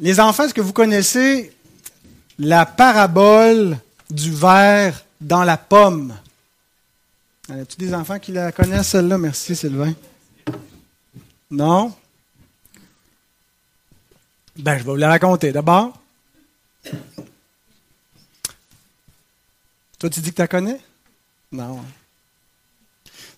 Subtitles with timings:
[0.00, 1.52] Les enfants, est-ce que vous connaissez
[2.38, 3.78] la parabole
[4.10, 6.14] du verre dans la pomme?
[7.48, 9.18] Y a-t-il des enfants qui la connaissent, celle-là?
[9.18, 9.94] Merci, Sylvain.
[11.50, 11.94] Non?
[14.56, 15.52] Ben, je vais vous la raconter.
[15.52, 16.00] D'abord,
[19.98, 20.80] toi, tu dis que tu la connais?
[21.50, 21.84] Non.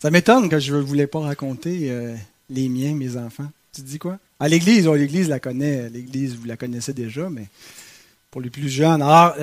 [0.01, 2.17] Ça m'étonne que je ne voulais pas raconter euh,
[2.51, 3.51] les miens, mes enfants.
[3.73, 4.19] Tu dis quoi?
[4.41, 5.89] À l'Église, oh, l'Église la connaît.
[5.89, 7.47] L'Église, vous la connaissez déjà, mais
[8.31, 9.01] pour les plus jeunes.
[9.01, 9.37] Alors,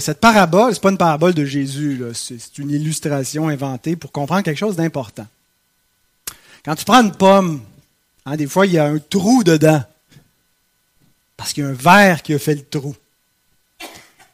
[0.00, 4.42] cette parabole, ce n'est pas une parabole de Jésus, c'est une illustration inventée pour comprendre
[4.42, 5.26] quelque chose d'important.
[6.62, 7.62] Quand tu prends une pomme,
[8.26, 9.82] hein, des fois, il y a un trou dedans.
[11.38, 12.94] Parce qu'il y a un verre qui a fait le trou.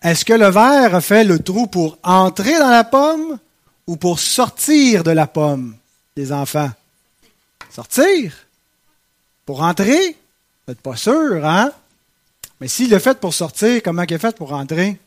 [0.02, 3.38] Est-ce que le verre a fait le trou pour entrer dans la pomme
[3.86, 5.76] ou pour sortir de la pomme,
[6.16, 6.70] les enfants?
[7.70, 8.34] Sortir?
[9.46, 10.16] Pour entrer?
[10.66, 11.72] Vous n'êtes pas sûr, hein?
[12.60, 14.98] Mais s'il l'a fait pour sortir, comment il a fait pour entrer?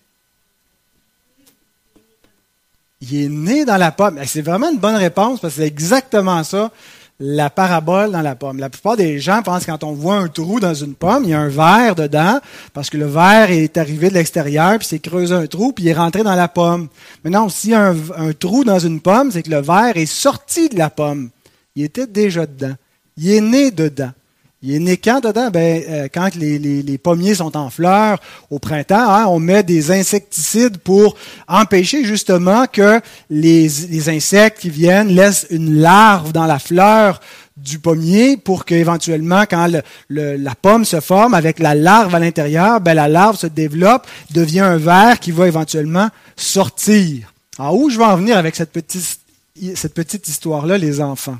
[3.01, 4.19] Il est né dans la pomme.
[4.25, 6.71] C'est vraiment une bonne réponse parce que c'est exactement ça
[7.19, 8.59] la parabole dans la pomme.
[8.59, 11.29] La plupart des gens pensent que quand on voit un trou dans une pomme, il
[11.29, 12.39] y a un verre dedans,
[12.73, 15.87] parce que le verre est arrivé de l'extérieur, puis s'est creusé un trou, puis il
[15.89, 16.89] est rentré dans la pomme.
[17.23, 20.05] Mais non, s'il y a un, trou dans une pomme, c'est que le verre est
[20.05, 21.29] sorti de la pomme.
[21.75, 22.75] Il était déjà dedans.
[23.17, 24.11] Il est né dedans.
[24.65, 25.51] Il est né quand dedans?
[25.51, 30.79] Ben, euh, quand les, pommiers sont en fleurs au printemps, hein, on met des insecticides
[30.79, 31.15] pour
[31.47, 32.99] empêcher justement que
[33.29, 37.21] les, insectes qui viennent laissent une larve dans la fleur
[37.55, 39.67] du pommier pour qu'éventuellement, quand
[40.09, 44.61] la pomme se forme avec la larve à l'intérieur, ben, la larve se développe, devient
[44.61, 47.31] un verre qui va éventuellement sortir.
[47.59, 51.37] Alors, où je vais en venir avec cette petite histoire-là, les enfants?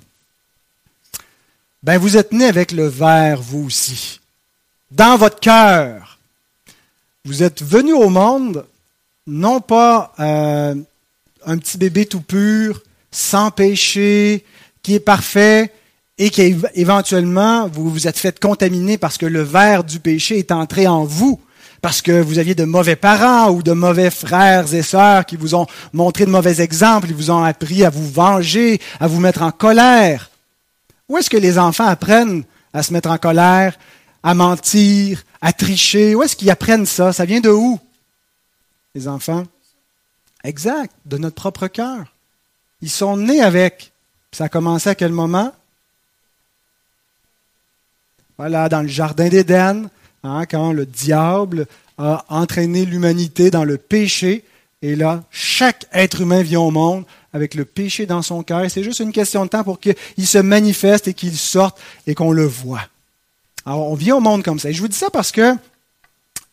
[1.86, 4.20] Ben vous êtes né avec le verre, vous aussi.
[4.90, 6.18] Dans votre cœur.
[7.26, 8.66] Vous êtes venu au monde,
[9.28, 10.74] non pas euh,
[11.46, 12.82] un petit bébé tout pur,
[13.12, 14.44] sans péché,
[14.82, 15.72] qui est parfait,
[16.18, 20.52] et qui éventuellement vous vous êtes fait contaminer parce que le verre du péché est
[20.52, 21.40] entré en vous,
[21.84, 25.54] parce que vous aviez de mauvais parents ou de mauvais frères et sœurs qui vous
[25.54, 29.44] ont montré de mauvais exemples, ils vous ont appris à vous venger, à vous mettre
[29.44, 30.32] en colère.
[31.10, 32.44] Où est-ce que les enfants apprennent
[32.74, 33.78] à se mettre en colère,
[34.24, 36.16] à mentir, à tricher?
[36.16, 37.14] Où est-ce qu'ils apprennent ça?
[37.14, 37.80] Ça vient de où?
[38.96, 39.46] Les enfants?
[40.44, 42.06] Exact, de notre propre cœur.
[42.82, 43.92] Ils sont nés avec.
[44.32, 45.54] Ça a commencé à quel moment?
[48.38, 49.90] Voilà, dans le jardin d'Éden,
[50.24, 51.68] hein, quand le diable
[51.98, 54.44] a entraîné l'humanité dans le péché.
[54.82, 58.64] Et là, chaque être humain vient au monde avec le péché dans son cœur.
[58.72, 62.32] C'est juste une question de temps pour qu'il se manifeste et qu'il sorte et qu'on
[62.32, 62.88] le voit.
[63.66, 64.70] Alors, on vient au monde comme ça.
[64.70, 65.54] Et je vous dis ça parce que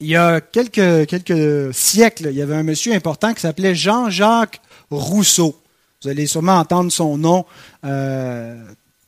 [0.00, 4.60] il y a quelques, quelques siècles, il y avait un monsieur important qui s'appelait Jean-Jacques
[4.90, 5.56] Rousseau.
[6.02, 7.46] Vous allez sûrement entendre son nom
[7.84, 8.60] euh,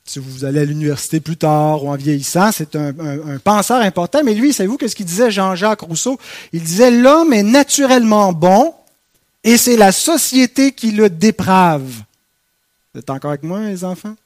[0.04, 2.52] si vous allez à l'université plus tard ou en vieillissant.
[2.52, 4.22] C'est un, un, penseur important.
[4.24, 6.20] Mais lui, savez-vous qu'est-ce qu'il disait, Jean-Jacques Rousseau?
[6.52, 8.74] Il disait, l'homme est naturellement bon,
[9.44, 11.84] et c'est la société qui le déprave.
[12.92, 14.16] Vous êtes encore avec moi, les enfants?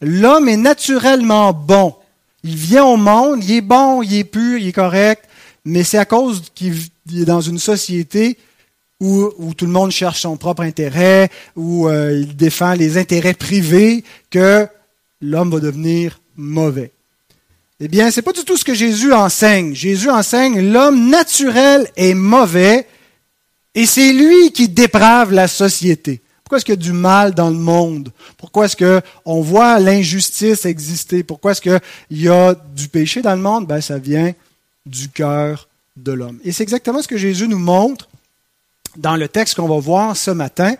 [0.00, 1.94] L'homme est naturellement bon.
[2.42, 5.24] Il vient au monde, il est bon, il est pur, il est correct,
[5.64, 6.74] mais c'est à cause qu'il
[7.14, 8.38] est dans une société
[9.00, 14.02] où, tout le monde cherche son propre intérêt, où euh, il défend les intérêts privés,
[14.30, 14.66] que
[15.20, 16.90] l'homme va devenir mauvais.
[17.80, 19.74] Eh bien, c'est pas du tout ce que Jésus enseigne.
[19.74, 22.86] Jésus enseigne l'homme naturel est mauvais,
[23.74, 26.20] et c'est lui qui déprave la société.
[26.42, 28.12] Pourquoi est-ce qu'il y a du mal dans le monde?
[28.36, 31.22] Pourquoi est-ce qu'on voit l'injustice exister?
[31.22, 31.80] Pourquoi est-ce qu'il
[32.10, 33.66] y a du péché dans le monde?
[33.66, 34.32] Ben, ça vient
[34.84, 36.38] du cœur de l'homme.
[36.44, 38.08] Et c'est exactement ce que Jésus nous montre
[38.96, 40.74] dans le texte qu'on va voir ce matin,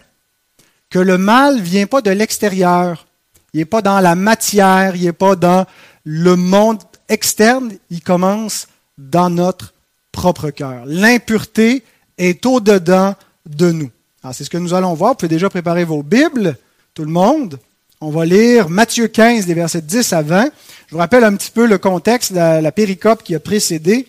[0.91, 3.07] que le mal ne vient pas de l'extérieur.
[3.53, 5.67] Il n'est pas dans la matière, il n'est pas dans
[6.05, 8.69] le monde externe, il commence
[8.99, 9.73] dans notre
[10.13, 10.85] propre cœur.
[10.87, 11.83] L'impureté
[12.19, 13.15] est au-dedans
[13.47, 13.91] de nous.
[14.33, 15.13] c'est ce que nous allons voir.
[15.13, 16.57] Vous pouvez déjà préparer vos Bibles,
[16.95, 17.59] tout le monde.
[18.01, 20.51] On va lire Matthieu 15, les versets 10 à 20.
[20.89, 24.07] Je vous rappelle un petit peu le contexte, la, la péricope qui a précédé.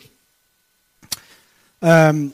[1.84, 2.28] Euh,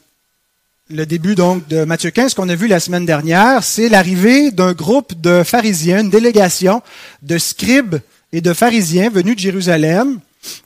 [0.90, 4.74] le début donc de Matthieu 15 qu'on a vu la semaine dernière, c'est l'arrivée d'un
[4.74, 6.82] groupe de pharisiens, une délégation
[7.22, 7.98] de scribes
[8.34, 10.20] et de pharisiens venus de Jérusalem.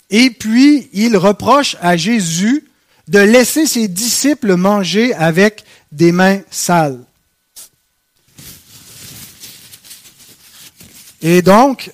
[0.10, 2.64] Et puis, ils reprochent à Jésus
[3.08, 7.00] de laisser ses disciples manger avec des mains sales.
[11.22, 11.92] Et donc,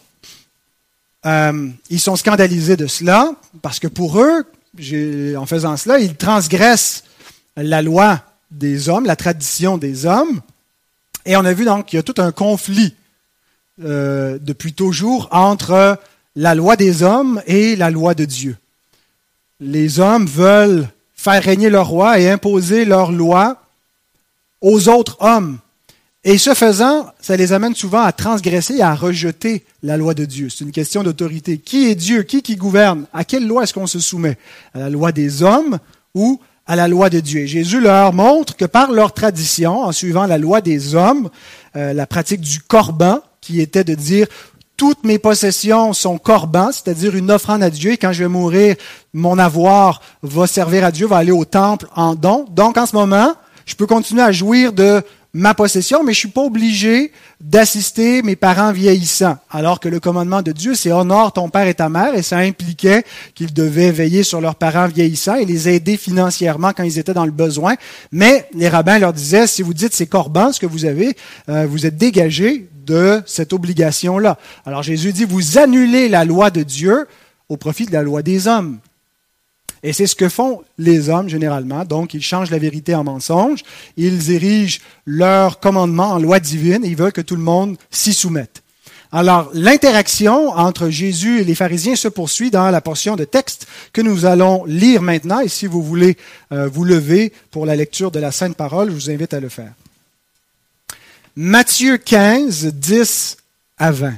[1.25, 4.45] euh, ils sont scandalisés de cela, parce que pour eux,
[5.37, 7.03] en faisant cela, ils transgressent
[7.55, 10.41] la loi des hommes, la tradition des hommes.
[11.25, 12.95] Et on a vu donc qu'il y a tout un conflit
[13.83, 15.99] euh, depuis toujours entre
[16.35, 18.57] la loi des hommes et la loi de Dieu.
[19.59, 20.87] Les hommes veulent
[21.21, 23.61] faire régner leur roi et imposer leur loi
[24.59, 25.59] aux autres hommes.
[26.23, 30.25] Et ce faisant, ça les amène souvent à transgresser et à rejeter la loi de
[30.25, 30.49] Dieu.
[30.49, 31.57] C'est une question d'autorité.
[31.57, 32.23] Qui est Dieu?
[32.23, 33.05] Qui qui gouverne?
[33.13, 34.37] À quelle loi est-ce qu'on se soumet?
[34.73, 35.77] À la loi des hommes
[36.13, 37.45] ou à la loi de Dieu?
[37.45, 41.29] Jésus leur montre que par leur tradition, en suivant la loi des hommes,
[41.75, 44.27] euh, la pratique du corban, qui était de dire
[44.81, 48.75] toutes mes possessions sont corbans, c'est-à-dire une offrande à Dieu, et quand je vais mourir,
[49.13, 52.47] mon avoir va servir à Dieu, va aller au temple en don.
[52.49, 53.35] Donc en ce moment,
[53.67, 58.35] je peux continuer à jouir de ma possession, mais je suis pas obligé d'assister mes
[58.35, 59.37] parents vieillissants.
[59.49, 62.37] Alors que le commandement de Dieu, c'est honore ton père et ta mère, et ça
[62.37, 67.13] impliquait qu'ils devaient veiller sur leurs parents vieillissants et les aider financièrement quand ils étaient
[67.13, 67.75] dans le besoin.
[68.11, 71.15] Mais les rabbins leur disaient, si vous dites c'est corban ce que vous avez,
[71.49, 74.37] euh, vous êtes dégagé de cette obligation-là.
[74.65, 77.07] Alors Jésus dit, vous annulez la loi de Dieu
[77.47, 78.79] au profit de la loi des hommes.
[79.83, 81.85] Et c'est ce que font les hommes généralement.
[81.85, 83.63] Donc, ils changent la vérité en mensonge,
[83.97, 88.13] ils érigent leur commandement en loi divine et ils veulent que tout le monde s'y
[88.13, 88.61] soumette.
[89.13, 94.01] Alors, l'interaction entre Jésus et les pharisiens se poursuit dans la portion de texte que
[94.01, 95.41] nous allons lire maintenant.
[95.41, 96.15] Et si vous voulez
[96.53, 99.49] euh, vous lever pour la lecture de la Sainte Parole, je vous invite à le
[99.49, 99.73] faire.
[101.35, 103.37] Matthieu 15, 10
[103.77, 104.13] à 20.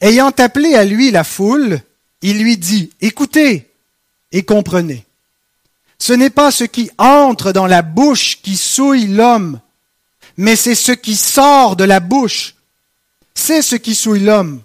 [0.00, 1.80] Ayant appelé à lui la foule,
[2.28, 3.70] il lui dit, écoutez
[4.32, 5.06] et comprenez.
[5.96, 9.60] Ce n'est pas ce qui entre dans la bouche qui souille l'homme,
[10.36, 12.56] mais c'est ce qui sort de la bouche.
[13.32, 14.60] C'est ce qui souille l'homme.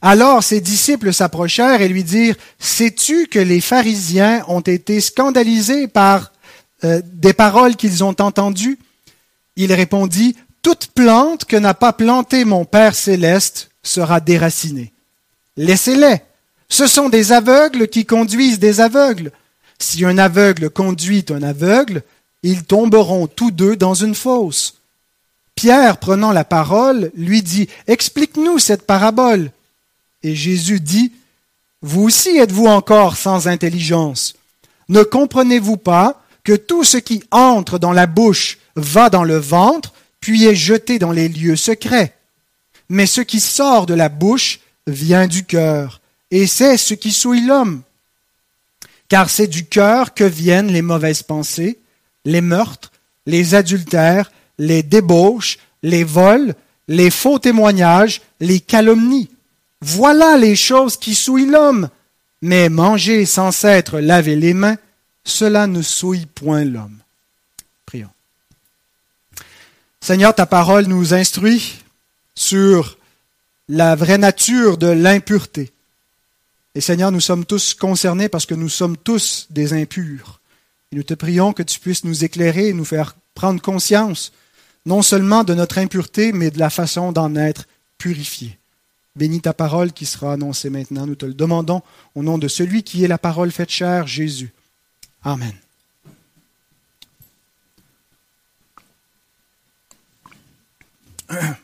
[0.00, 6.30] Alors ses disciples s'approchèrent et lui dirent, Sais-tu que les pharisiens ont été scandalisés par
[6.84, 8.78] euh, des paroles qu'ils ont entendues?
[9.56, 14.92] Il répondit, Toute plante que n'a pas plantée mon Père céleste sera déracinée.
[15.56, 16.22] Laissez-les.
[16.68, 19.32] Ce sont des aveugles qui conduisent des aveugles.
[19.78, 22.02] Si un aveugle conduit un aveugle,
[22.42, 24.78] ils tomberont tous deux dans une fosse.
[25.54, 29.50] Pierre, prenant la parole, lui dit, Explique-nous cette parabole.
[30.22, 31.12] Et Jésus dit,
[31.82, 34.34] Vous aussi êtes-vous encore sans intelligence
[34.88, 39.92] Ne comprenez-vous pas que tout ce qui entre dans la bouche va dans le ventre,
[40.20, 42.14] puis est jeté dans les lieux secrets?
[42.88, 46.00] Mais ce qui sort de la bouche vient du cœur,
[46.30, 47.82] et c'est ce qui souille l'homme.
[49.08, 51.78] Car c'est du cœur que viennent les mauvaises pensées,
[52.24, 52.92] les meurtres,
[53.26, 56.54] les adultères, les débauches, les vols,
[56.88, 59.30] les faux témoignages, les calomnies.
[59.80, 61.88] Voilà les choses qui souillent l'homme.
[62.40, 64.76] Mais manger sans s'être lavé les mains,
[65.24, 66.98] cela ne souille point l'homme.
[67.86, 68.08] Prions.
[70.00, 71.78] Seigneur, ta parole nous instruit
[72.34, 72.98] sur
[73.68, 75.72] la vraie nature de l'impureté.
[76.74, 80.40] Et Seigneur, nous sommes tous concernés parce que nous sommes tous des impurs.
[80.90, 84.32] Et nous te prions que tu puisses nous éclairer et nous faire prendre conscience
[84.84, 87.66] non seulement de notre impureté, mais de la façon d'en être
[87.98, 88.58] purifié.
[89.14, 91.06] Bénis ta parole qui sera annoncée maintenant.
[91.06, 91.82] Nous te le demandons
[92.14, 94.52] au nom de celui qui est la parole faite chair, Jésus.
[95.22, 95.52] Amen.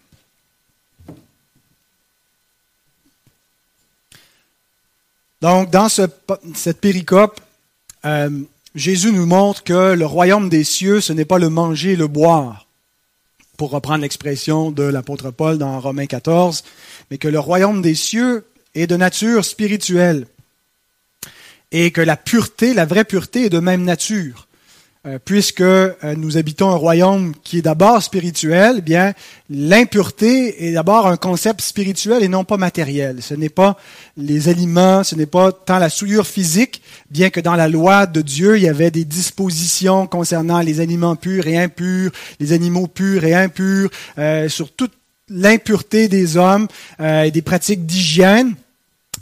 [5.41, 7.41] Donc, dans cette péricope,
[8.05, 8.31] euh,
[8.75, 12.09] Jésus nous montre que le royaume des cieux, ce n'est pas le manger et le
[12.09, 12.67] boire,
[13.57, 16.65] pour reprendre l'expression de l'apôtre Paul dans Romains 14,
[17.11, 20.27] mais que le royaume des cieux est de nature spirituelle
[21.71, 24.48] et que la pureté, la vraie pureté, est de même nature.
[25.07, 29.13] Euh, puisque euh, nous habitons un royaume qui est d'abord spirituel, eh bien
[29.49, 33.23] l'impureté est d'abord un concept spirituel et non pas matériel.
[33.23, 33.77] Ce n'est pas
[34.17, 38.21] les aliments, ce n'est pas tant la souillure physique, bien que dans la loi de
[38.23, 43.23] Dieu, il y avait des dispositions concernant les aliments purs et impurs, les animaux purs
[43.23, 44.95] et impurs, euh, sur toute
[45.29, 46.67] l'impureté des hommes
[46.99, 48.55] et des pratiques d'hygiène.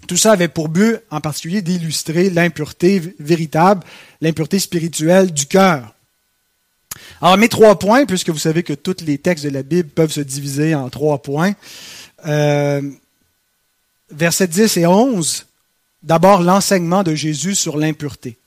[0.07, 3.83] Tout ça avait pour but, en particulier, d'illustrer l'impureté véritable,
[4.21, 5.95] l'impureté spirituelle du cœur.
[7.21, 10.13] Alors, mes trois points, puisque vous savez que tous les textes de la Bible peuvent
[10.13, 11.55] se diviser en trois points.
[12.27, 12.83] Euh,
[14.11, 15.47] versets 10 et 11,
[16.03, 18.39] d'abord l'enseignement de Jésus sur l'impureté.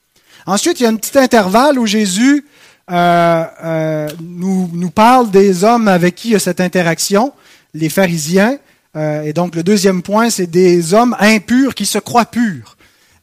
[0.45, 2.45] Ensuite, il y a un petit intervalle où Jésus
[2.91, 7.33] euh, euh, nous, nous parle des hommes avec qui il y a cette interaction
[7.73, 8.57] les pharisiens.
[8.95, 12.77] Euh, et donc le deuxième point, c'est des hommes impurs qui se croient purs.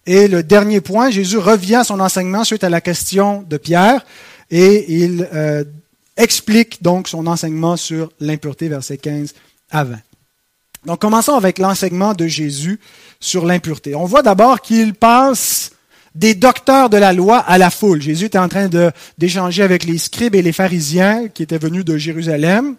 [0.06, 4.04] Et le dernier point, Jésus revient à son enseignement suite à la question de Pierre
[4.50, 5.64] et il euh,
[6.16, 9.35] explique donc son enseignement sur l'impureté, versets 15
[9.70, 9.96] à 20.
[10.87, 12.78] Donc commençons avec l'enseignement de Jésus
[13.18, 13.96] sur l'impureté.
[13.96, 15.73] On voit d'abord qu'il passe
[16.14, 18.00] des docteurs de la loi à la foule.
[18.00, 18.70] Jésus était en train
[19.18, 22.76] d'échanger avec les scribes et les pharisiens qui étaient venus de Jérusalem.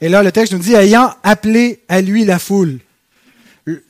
[0.00, 2.78] Et là, le texte nous dit, ayant appelé à lui la foule.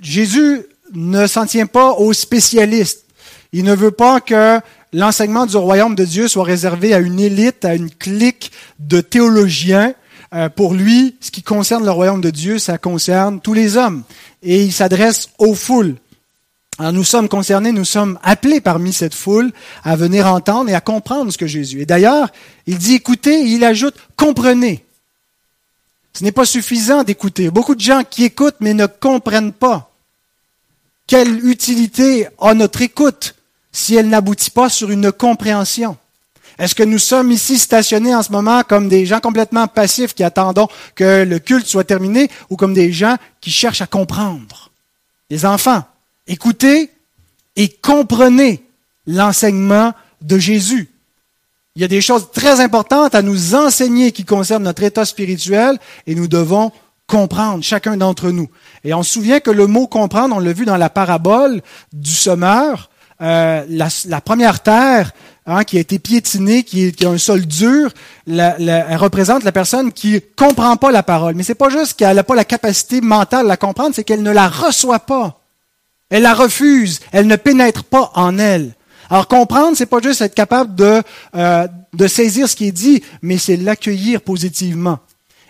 [0.00, 0.62] Jésus
[0.92, 3.04] ne s'en tient pas aux spécialistes.
[3.52, 4.60] Il ne veut pas que
[4.92, 9.94] l'enseignement du royaume de Dieu soit réservé à une élite, à une clique de théologiens.
[10.32, 14.02] Euh, pour lui, ce qui concerne le royaume de Dieu, ça concerne tous les hommes.
[14.42, 15.96] Et il s'adresse aux foules.
[16.78, 19.52] Alors nous sommes concernés, nous sommes appelés parmi cette foule
[19.84, 21.82] à venir entendre et à comprendre ce que Jésus.
[21.82, 22.30] Et d'ailleurs,
[22.66, 24.84] il dit écoutez, il ajoute comprenez.
[26.12, 27.50] Ce n'est pas suffisant d'écouter.
[27.50, 29.90] Beaucoup de gens qui écoutent mais ne comprennent pas.
[31.06, 33.34] Quelle utilité a notre écoute
[33.72, 35.96] si elle n'aboutit pas sur une compréhension?
[36.58, 40.22] Est-ce que nous sommes ici stationnés en ce moment comme des gens complètement passifs qui
[40.22, 44.70] attendons que le culte soit terminé ou comme des gens qui cherchent à comprendre?
[45.30, 45.84] Les enfants,
[46.26, 46.90] écoutez
[47.56, 48.62] et comprenez
[49.06, 50.90] l'enseignement de Jésus.
[51.80, 55.78] Il y a des choses très importantes à nous enseigner qui concernent notre état spirituel
[56.06, 56.72] et nous devons
[57.06, 58.50] comprendre, chacun d'entre nous.
[58.84, 61.62] Et on se souvient que le mot comprendre, on l'a vu dans la parabole
[61.94, 62.90] du semeur,
[63.22, 65.12] euh, la, première terre
[65.46, 67.94] hein, qui a été piétinée, qui, a un sol dur,
[68.28, 71.34] elle représente la personne qui comprend pas la parole.
[71.34, 74.22] Mais c'est pas juste qu'elle n'a pas la capacité mentale de la comprendre, c'est qu'elle
[74.22, 75.40] ne la reçoit pas.
[76.10, 78.74] Elle la refuse, elle ne pénètre pas en elle.
[79.10, 81.02] Alors comprendre, c'est pas juste être capable de,
[81.34, 85.00] euh, de saisir ce qui est dit, mais c'est l'accueillir positivement.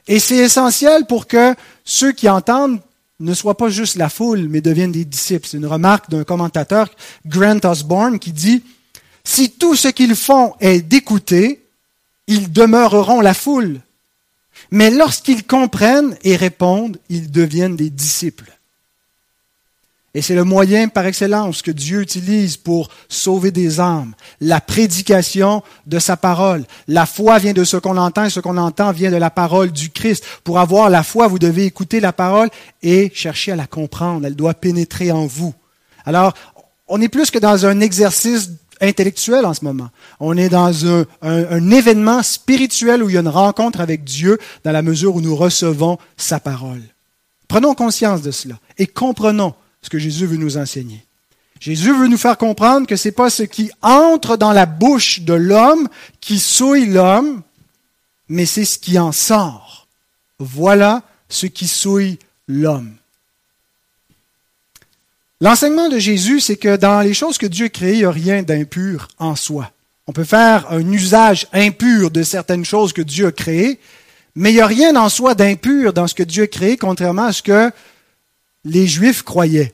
[0.08, 2.80] Et c'est essentiel pour que ceux qui entendent
[3.20, 5.46] ne soient pas juste la foule, mais deviennent des disciples.
[5.46, 6.88] C'est une remarque d'un commentateur,
[7.26, 8.64] Grant Osborne, qui dit,
[9.24, 11.62] si tout ce qu'ils font est d'écouter,
[12.26, 13.80] ils demeureront la foule.
[14.70, 18.50] Mais lorsqu'ils comprennent et répondent, ils deviennent des disciples.
[20.12, 24.14] Et c'est le moyen par excellence que Dieu utilise pour sauver des âmes.
[24.40, 26.64] La prédication de sa parole.
[26.88, 29.70] La foi vient de ce qu'on entend et ce qu'on entend vient de la parole
[29.70, 30.24] du Christ.
[30.42, 32.48] Pour avoir la foi, vous devez écouter la parole
[32.82, 34.26] et chercher à la comprendre.
[34.26, 35.54] Elle doit pénétrer en vous.
[36.04, 36.34] Alors,
[36.88, 38.50] on est plus que dans un exercice
[38.80, 39.90] intellectuel en ce moment.
[40.18, 44.38] On est dans un, un événement spirituel où il y a une rencontre avec Dieu
[44.64, 46.82] dans la mesure où nous recevons sa parole.
[47.46, 51.04] Prenons conscience de cela et comprenons ce que Jésus veut nous enseigner.
[51.60, 55.20] Jésus veut nous faire comprendre que ce n'est pas ce qui entre dans la bouche
[55.20, 55.88] de l'homme
[56.20, 57.42] qui souille l'homme,
[58.28, 59.86] mais c'est ce qui en sort.
[60.38, 62.18] Voilà ce qui souille
[62.48, 62.94] l'homme.
[65.42, 68.42] L'enseignement de Jésus, c'est que dans les choses que Dieu crée, il n'y a rien
[68.42, 69.70] d'impur en soi.
[70.06, 73.78] On peut faire un usage impur de certaines choses que Dieu a créées,
[74.34, 77.26] mais il n'y a rien en soi d'impur dans ce que Dieu a créé, contrairement
[77.26, 77.70] à ce que
[78.64, 79.72] les Juifs croyaient.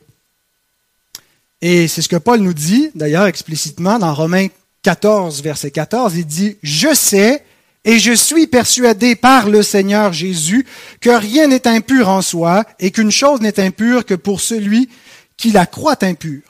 [1.63, 4.49] Et c'est ce que Paul nous dit, d'ailleurs explicitement, dans Romains
[4.83, 6.17] 14, verset 14.
[6.17, 7.43] Il dit, Je sais
[7.85, 10.67] et je suis persuadé par le Seigneur Jésus
[11.01, 14.89] que rien n'est impur en soi et qu'une chose n'est impure que pour celui
[15.37, 16.43] qui la croit impure.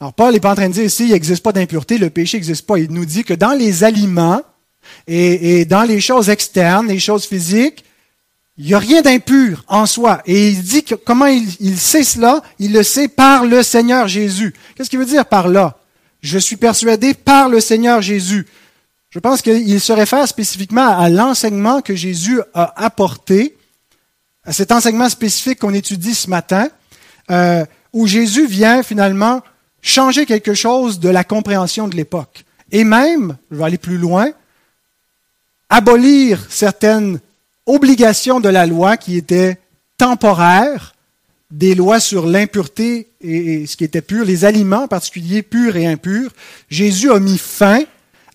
[0.00, 2.38] Alors Paul n'est pas en train de dire ici, il n'existe pas d'impureté, le péché
[2.38, 2.78] n'existe pas.
[2.78, 4.42] Il nous dit que dans les aliments
[5.06, 7.84] et, et dans les choses externes, les choses physiques,
[8.58, 10.22] il n'y a rien d'impur en soi.
[10.26, 12.42] Et il dit que comment il, sait cela?
[12.58, 14.54] Il le sait par le Seigneur Jésus.
[14.74, 15.78] Qu'est-ce qu'il veut dire par là?
[16.20, 18.46] Je suis persuadé par le Seigneur Jésus.
[19.10, 23.56] Je pense qu'il se réfère spécifiquement à l'enseignement que Jésus a apporté,
[24.44, 26.68] à cet enseignement spécifique qu'on étudie ce matin,
[27.30, 29.42] euh, où Jésus vient finalement
[29.80, 32.44] changer quelque chose de la compréhension de l'époque.
[32.70, 34.30] Et même, je vais aller plus loin,
[35.68, 37.18] abolir certaines
[37.66, 39.58] obligation de la loi qui était
[39.98, 40.94] temporaire,
[41.50, 45.86] des lois sur l'impureté et, ce qui était pur, les aliments en particulier purs et
[45.86, 46.30] impurs.
[46.70, 47.84] Jésus a mis fin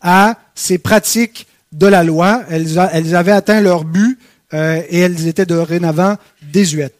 [0.01, 2.43] à ces pratiques de la loi.
[2.49, 4.19] Elles, avaient atteint leur but
[4.53, 6.99] euh, et elles étaient dorénavant désuètes.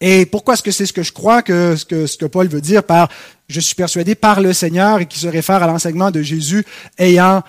[0.00, 2.48] Et pourquoi est-ce que c'est ce que je crois que ce, que ce que Paul
[2.48, 3.08] veut dire par
[3.48, 6.66] je suis persuadé par le Seigneur et qui se réfère à l'enseignement de Jésus
[6.98, 7.42] ayant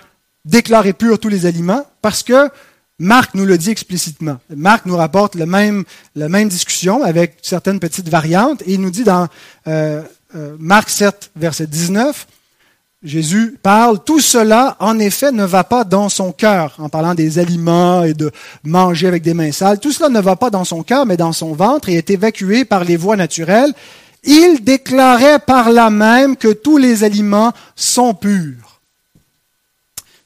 [0.46, 1.86] déclaré pur tous les aliments?
[2.00, 2.48] Parce que
[2.98, 4.38] Marc nous le dit explicitement.
[4.54, 5.84] Marc nous rapporte le même,
[6.16, 9.28] la même discussion avec certaines petites variantes et il nous dit dans
[9.68, 10.02] euh,
[10.34, 12.26] euh, Marc 7, verset 19,
[13.04, 17.38] Jésus parle, tout cela, en effet, ne va pas dans son cœur, en parlant des
[17.38, 18.32] aliments et de
[18.64, 19.78] manger avec des mains sales.
[19.78, 22.64] Tout cela ne va pas dans son cœur, mais dans son ventre et est évacué
[22.64, 23.72] par les voies naturelles.
[24.24, 28.67] Il déclarait par là même que tous les aliments sont purs.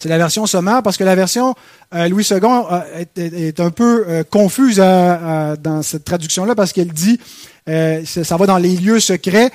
[0.03, 1.55] C'est la version sommaire parce que la version
[1.95, 7.21] euh, Louis II euh, est, un peu euh, confuse dans cette traduction-là parce qu'elle dit,
[7.69, 9.53] ça va dans les lieux secrets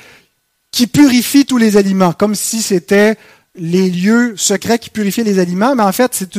[0.72, 3.18] qui purifient tous les aliments, comme si c'était
[3.56, 6.30] les lieux secrets qui purifiaient les aliments, mais en fait c'est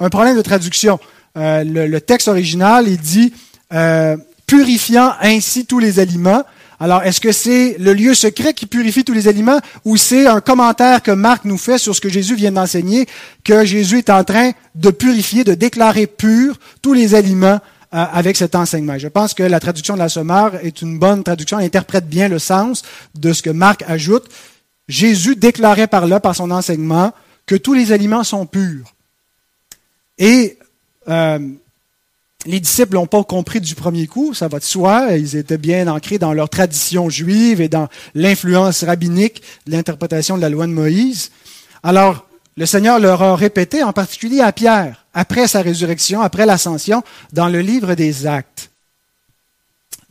[0.00, 0.98] un problème de traduction.
[1.36, 3.32] Le, le, texte original, il dit
[4.48, 6.42] purifiant ainsi tous les aliments.
[6.82, 10.40] Alors, est-ce que c'est le lieu secret qui purifie tous les aliments ou c'est un
[10.40, 13.06] commentaire que Marc nous fait sur ce que Jésus vient d'enseigner,
[13.44, 17.60] que Jésus est en train de purifier, de déclarer pur tous les aliments
[17.94, 18.98] euh, avec cet enseignement?
[18.98, 22.26] Je pense que la traduction de la Sommeur est une bonne traduction, elle interprète bien
[22.26, 22.82] le sens
[23.14, 24.24] de ce que Marc ajoute.
[24.88, 27.12] Jésus déclarait par là, par son enseignement,
[27.46, 28.92] que tous les aliments sont purs.
[30.18, 30.58] Et
[31.08, 31.38] euh,
[32.46, 35.16] les disciples n'ont pas compris du premier coup, ça va de soi.
[35.16, 40.42] Ils étaient bien ancrés dans leur tradition juive et dans l'influence rabbinique de l'interprétation de
[40.42, 41.30] la loi de Moïse.
[41.82, 47.02] Alors, le Seigneur leur a répété, en particulier à Pierre, après sa résurrection, après l'ascension,
[47.32, 48.51] dans le livre des Actes.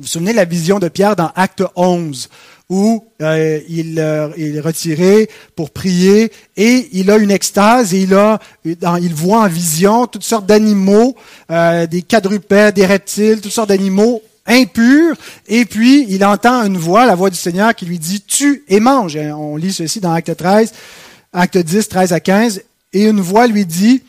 [0.01, 2.27] Vous vous souvenez de la vision de Pierre dans Acte 11,
[2.69, 8.01] où euh, il, euh, il, est retiré pour prier et il a une extase et
[8.01, 11.15] il, a, il voit en vision toutes sortes d'animaux,
[11.51, 15.15] euh, des quadrupèdes, des reptiles, toutes sortes d'animaux impurs.
[15.47, 18.79] Et puis il entend une voix, la voix du Seigneur qui lui dit Tu et
[18.79, 19.15] mange.
[19.17, 20.73] On lit ceci dans Acte 13,
[21.31, 22.63] Acte 10, 13 à 15.
[22.93, 24.01] Et une voix lui dit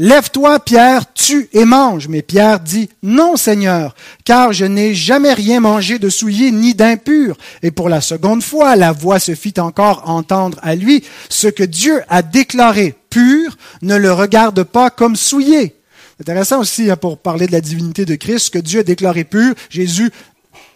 [0.00, 2.06] Lève-toi, Pierre, tue et mange.
[2.06, 7.36] Mais Pierre dit, Non, Seigneur, car je n'ai jamais rien mangé de souillé ni d'impur.
[7.64, 11.02] Et pour la seconde fois, la voix se fit encore entendre à lui.
[11.28, 15.74] Ce que Dieu a déclaré pur, ne le regarde pas comme souillé.
[16.20, 19.24] Intéressant aussi hein, pour parler de la divinité de Christ, ce que Dieu a déclaré
[19.24, 19.54] pur.
[19.68, 20.12] Jésus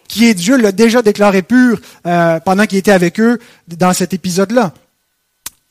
[0.09, 4.13] qui est Dieu, l'a déjà déclaré pur euh, pendant qu'il était avec eux dans cet
[4.13, 4.73] épisode-là.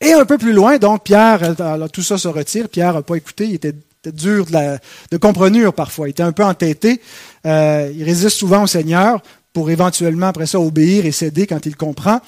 [0.01, 2.67] Et un peu plus loin, donc, Pierre, alors, tout ça se retire.
[2.69, 3.73] Pierre n'a pas écouté, il était,
[4.05, 6.07] dur de, la, parfois.
[6.07, 6.99] Il était un peu entêté.
[7.45, 9.21] Euh, il résiste souvent au Seigneur
[9.53, 12.19] pour éventuellement, après ça, obéir et céder quand il comprend.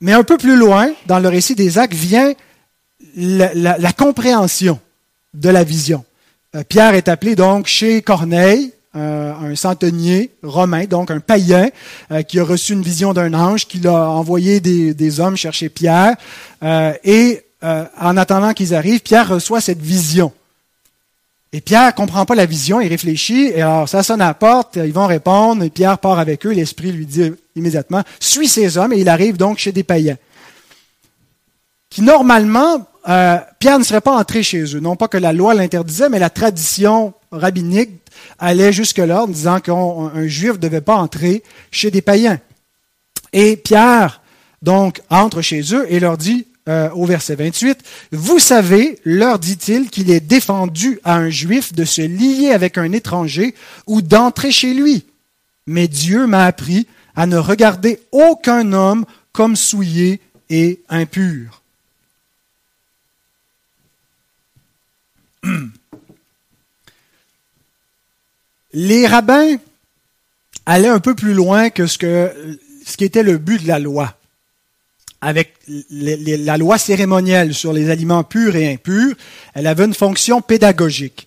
[0.00, 2.32] Mais un peu plus loin, dans le récit des actes, vient
[3.16, 4.80] la, compréhension
[5.34, 6.04] de la vision.
[6.54, 11.68] Euh, Pierre est appelé donc chez Corneille, euh, un centenier romain, donc un païen,
[12.12, 16.16] euh, qui a reçu une vision d'un ange, qui l'a envoyé des, hommes chercher Pierre.
[16.62, 20.32] Euh, et en attendant qu'ils arrivent, Pierre reçoit cette vision.
[21.52, 24.76] Et Pierre comprend pas la vision, il réfléchit, et alors ça sonne à la porte,
[24.76, 28.92] ils vont répondre, et Pierre part avec eux, l'Esprit lui dit immédiatement, suis ces hommes,
[28.92, 30.16] et il arrive donc chez des païens.
[31.90, 34.80] Qui normalement, Pierre ne serait pas entré chez eux.
[34.80, 37.90] Non pas que la loi l'interdisait, mais la tradition rabbinique
[38.38, 42.40] allait jusque-là en disant qu'un juif ne devait pas entrer chez des païens.
[43.32, 44.20] Et Pierre,
[44.62, 47.78] donc, entre chez eux et leur dit euh, au verset 28,
[48.12, 52.90] Vous savez, leur dit-il, qu'il est défendu à un juif de se lier avec un
[52.92, 53.54] étranger
[53.86, 55.04] ou d'entrer chez lui.
[55.66, 60.20] Mais Dieu m'a appris à ne regarder aucun homme comme souillé
[60.50, 61.62] et impur.
[68.78, 69.56] Les rabbins
[70.66, 72.58] allaient un peu plus loin que ce, que,
[72.98, 74.12] qui était le but de la loi.
[75.22, 75.54] Avec
[75.90, 79.14] la loi cérémonielle sur les aliments purs et impurs,
[79.54, 81.26] elle avait une fonction pédagogique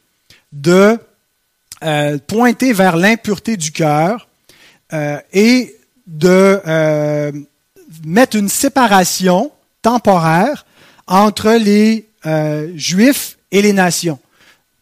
[0.52, 1.00] de
[1.84, 4.28] euh, pointer vers l'impureté du cœur
[4.94, 7.32] euh, et de euh,
[8.06, 10.68] mettre une séparation temporaire
[11.08, 12.06] entre les
[12.76, 14.20] juifs et les nations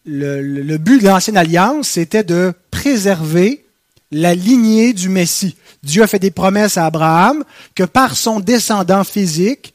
[0.07, 3.65] le, but de l'ancienne alliance, c'était de préserver
[4.11, 5.55] la lignée du Messie.
[5.83, 7.43] Dieu a fait des promesses à Abraham
[7.75, 9.73] que par son descendant physique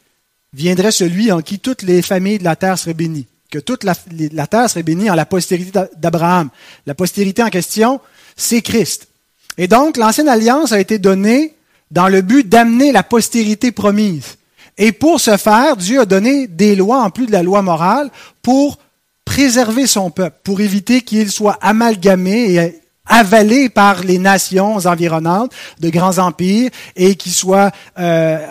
[0.54, 3.94] viendrait celui en qui toutes les familles de la terre seraient bénies, que toute la,
[4.46, 6.48] terre serait bénie en la postérité d'Abraham.
[6.86, 8.00] La postérité en question,
[8.36, 9.08] c'est Christ.
[9.58, 11.54] Et donc, l'ancienne alliance a été donnée
[11.90, 14.38] dans le but d'amener la postérité promise.
[14.78, 18.10] Et pour ce faire, Dieu a donné des lois en plus de la loi morale
[18.40, 18.78] pour
[19.32, 25.88] préserver son peuple pour éviter qu'il soit amalgamé et avalé par les nations environnantes de
[25.88, 28.46] grands empires et qu'il soit euh,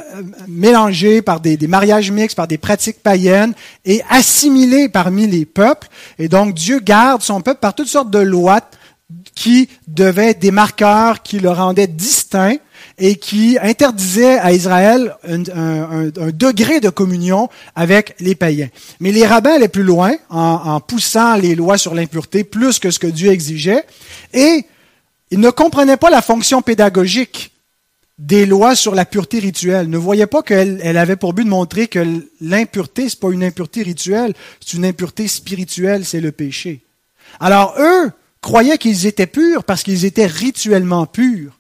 [0.47, 3.53] mélangé par des, mariages mixtes, par des pratiques païennes
[3.85, 5.87] et assimilé parmi les peuples.
[6.17, 8.61] Et donc Dieu garde son peuple par toutes sortes de lois
[9.35, 12.57] qui devaient être des marqueurs qui le rendaient distinct
[13.01, 18.69] et qui interdisait à Israël un, degré de communion avec les païens.
[18.99, 22.99] Mais les rabbins allaient plus loin en, poussant les lois sur l'impureté plus que ce
[22.99, 23.83] que Dieu exigeait
[24.33, 24.65] et
[25.31, 27.51] ils ne comprenaient pas la fonction pédagogique
[28.19, 31.49] des lois sur la pureté rituelle, ne voyaient pas qu'elle elle avait pour but de
[31.49, 32.05] montrer que
[32.39, 36.81] l'impureté, c'est pas une impureté rituelle, c'est une impureté spirituelle, c'est le péché.
[37.39, 38.11] Alors eux
[38.41, 41.57] croyaient qu'ils étaient purs parce qu'ils étaient rituellement purs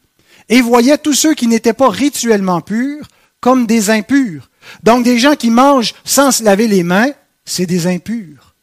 [0.51, 3.07] et voyaient tous ceux qui n'étaient pas rituellement purs
[3.39, 4.49] comme des impurs.
[4.83, 7.11] Donc des gens qui mangent sans se laver les mains,
[7.45, 8.53] c'est des impurs.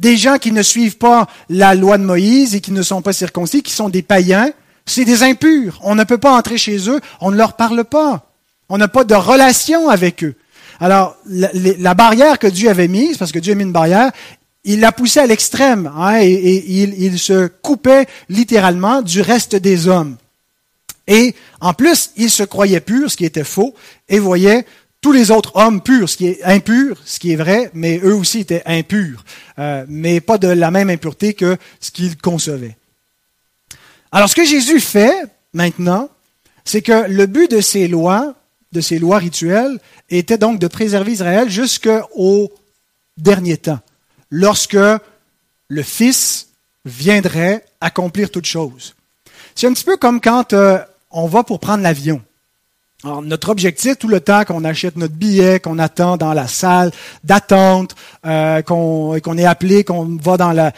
[0.00, 3.12] Des gens qui ne suivent pas la loi de Moïse et qui ne sont pas
[3.12, 4.50] circoncis, qui sont des païens,
[4.84, 5.78] c'est des impurs.
[5.82, 8.32] On ne peut pas entrer chez eux, on ne leur parle pas.
[8.68, 10.34] On n'a pas de relation avec eux.
[10.80, 14.10] Alors, la, barrière que Dieu avait mise, parce que Dieu a mis une barrière,
[14.64, 20.16] il l'a poussée à l'extrême, hein, et, il, se coupait littéralement du reste des hommes.
[21.06, 23.74] Et en plus, il se croyait pur, ce qui était faux,
[24.08, 24.66] et voyait
[25.00, 28.14] tous les autres hommes purs, ce qui est impur, ce qui est vrai, mais eux
[28.14, 29.24] aussi étaient impurs,
[29.58, 32.76] euh, mais pas de la même impureté que ce qu'ils concevaient.
[34.10, 35.14] Alors, ce que Jésus fait
[35.52, 36.08] maintenant,
[36.64, 38.34] c'est que le but de ces lois,
[38.72, 39.78] de ces lois rituelles,
[40.10, 42.52] était donc de préserver Israël jusqu'au
[43.16, 43.80] dernier temps,
[44.30, 44.76] lorsque
[45.68, 46.48] le Fils
[46.84, 48.94] viendrait accomplir toute chose.
[49.54, 50.78] C'est un petit peu comme quand euh,
[51.16, 52.20] on va pour prendre l'avion.
[53.04, 56.90] Alors, notre objectif, tout le temps qu'on achète notre billet, qu'on attend dans la salle
[57.24, 60.72] d'attente, euh, qu'on est appelé, qu'on va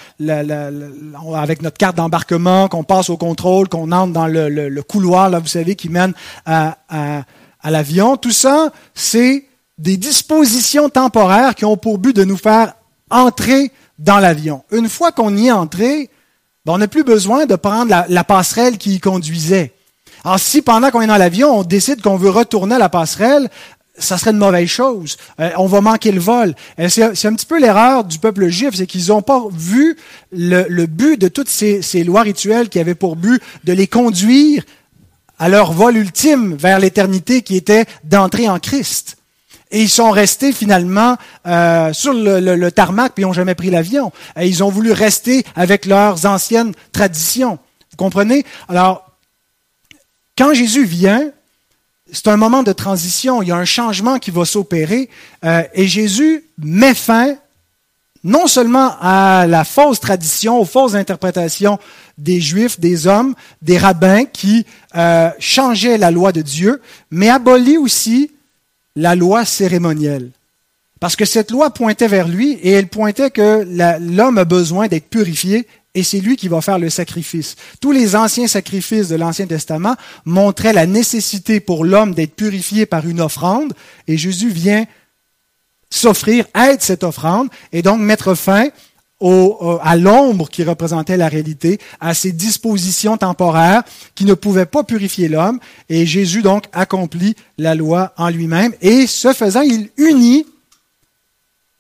[1.37, 5.46] avec notre carte d'embarquement, qu'on passe au contrôle, qu'on entre dans le, couloir, là, vous
[5.46, 6.12] savez, qui mène
[6.44, 9.44] à, à l'avion, tout ça, c'est
[9.79, 12.74] des dispositions temporaires qui ont pour but de nous faire
[13.11, 14.64] entrer dans l'avion.
[14.72, 16.11] Une fois qu'on y est entré,
[16.64, 19.72] ben, on n'a plus besoin de prendre la passerelle qui y conduisait.
[20.29, 23.49] Alors, si pendant qu'on est dans l'avion, on décide qu'on veut retourner à la passerelle,
[23.97, 25.17] ça serait une mauvaise chose.
[25.41, 26.55] Euh, on va manquer le vol.
[26.79, 29.97] Euh, c'est un petit peu l'erreur du peuple juif, c'est qu'ils n'ont pas vu
[30.31, 34.64] le, but de toutes ces, lois rituelles qui avaient pour but de les conduire
[35.38, 39.17] à leur vol ultime vers l'éternité qui était d'entrer en Christ.
[39.71, 43.71] Et ils sont restés finalement euh, sur le, le, tarmac puis ils n'ont jamais pris
[43.71, 44.12] l'avion.
[44.38, 47.59] Ils ont voulu rester avec leurs anciennes traditions.
[47.91, 48.45] Vous comprenez?
[48.69, 49.08] Alors,
[50.38, 51.33] quand Jésus vient,
[52.12, 55.11] c'est un moment de transition, il y a un changement qui va s'opérer,
[55.44, 57.35] euh, et Jésus met fin
[58.24, 61.79] non seulement à la fausse tradition, aux fausses interprétations
[62.18, 64.64] des Juifs, des hommes, des rabbins qui
[64.96, 68.31] euh, changeaient la loi de Dieu, mais abolit aussi
[68.96, 70.31] la loi cérémonielle.
[71.01, 73.66] Parce que cette loi pointait vers lui et elle pointait que
[74.01, 77.57] l'homme a besoin d'être purifié et c'est lui qui va faire le sacrifice.
[77.81, 83.07] Tous les anciens sacrifices de l'Ancien Testament montraient la nécessité pour l'homme d'être purifié par
[83.09, 83.72] une offrande,
[84.07, 84.87] et Jésus vient
[85.90, 88.68] s'offrir, être cette offrande, et donc mettre fin
[89.20, 93.83] à l'ombre qui représentait la réalité, à ces dispositions temporaires
[94.14, 99.09] qui ne pouvaient pas purifier l'homme, et Jésus donc accomplit la loi en lui-même, et
[99.09, 100.46] ce faisant, il unit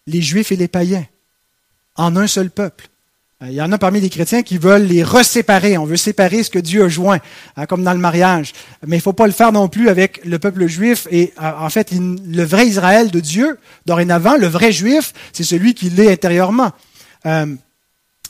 [0.08, 1.06] les Juifs et les païens
[1.94, 2.88] en un seul peuple.
[3.42, 5.78] Euh, il y en a parmi les chrétiens qui veulent les reséparer.
[5.78, 7.20] On veut séparer ce que Dieu a joint,
[7.56, 8.52] hein, comme dans le mariage.
[8.86, 11.06] Mais il ne faut pas le faire non plus avec le peuple juif.
[11.10, 15.74] Et euh, en fait, le vrai Israël de Dieu, dorénavant, le vrai juif, c'est celui
[15.74, 16.72] qui l'est intérieurement.
[17.26, 17.54] Euh,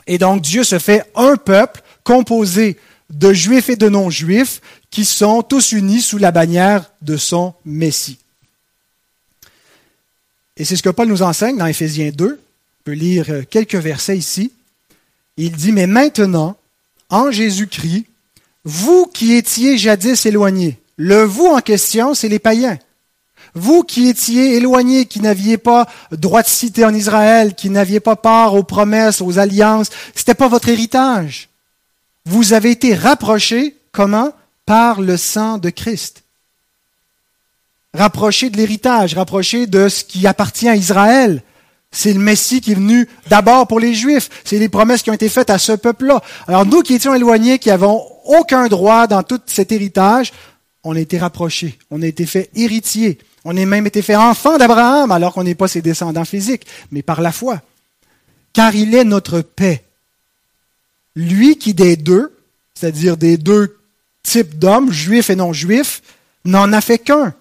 [0.06, 2.78] et donc, Dieu se fait un peuple composé
[3.10, 8.18] de juifs et de non-juifs qui sont tous unis sous la bannière de son Messie.
[10.58, 12.26] Et c'est ce que Paul nous enseigne dans Éphésiens 2.
[12.26, 14.52] On peut lire quelques versets ici.
[15.38, 16.56] Il dit, mais maintenant,
[17.08, 18.06] en Jésus-Christ,
[18.64, 22.78] vous qui étiez jadis éloignés, le vous en question, c'est les païens.
[23.54, 28.16] Vous qui étiez éloignés, qui n'aviez pas droit de cité en Israël, qui n'aviez pas
[28.16, 31.48] part aux promesses, aux alliances, c'était pas votre héritage.
[32.26, 34.32] Vous avez été rapprochés, comment?
[34.66, 36.24] Par le sang de Christ.
[37.94, 41.42] Rapprochés de l'héritage, rapprochés de ce qui appartient à Israël.
[41.98, 44.30] C'est le Messie qui est venu d'abord pour les Juifs.
[44.44, 46.22] C'est les promesses qui ont été faites à ce peuple-là.
[46.46, 50.32] Alors nous qui étions éloignés, qui n'avons aucun droit dans tout cet héritage,
[50.84, 54.58] on a été rapprochés, on a été fait héritiers, on a même été fait enfant
[54.58, 57.62] d'Abraham alors qu'on n'est pas ses descendants physiques, mais par la foi.
[58.52, 59.82] Car il est notre paix.
[61.16, 62.32] Lui qui des deux,
[62.74, 63.76] c'est-à-dire des deux
[64.22, 66.02] types d'hommes, juifs et non juifs,
[66.44, 67.34] n'en a fait qu'un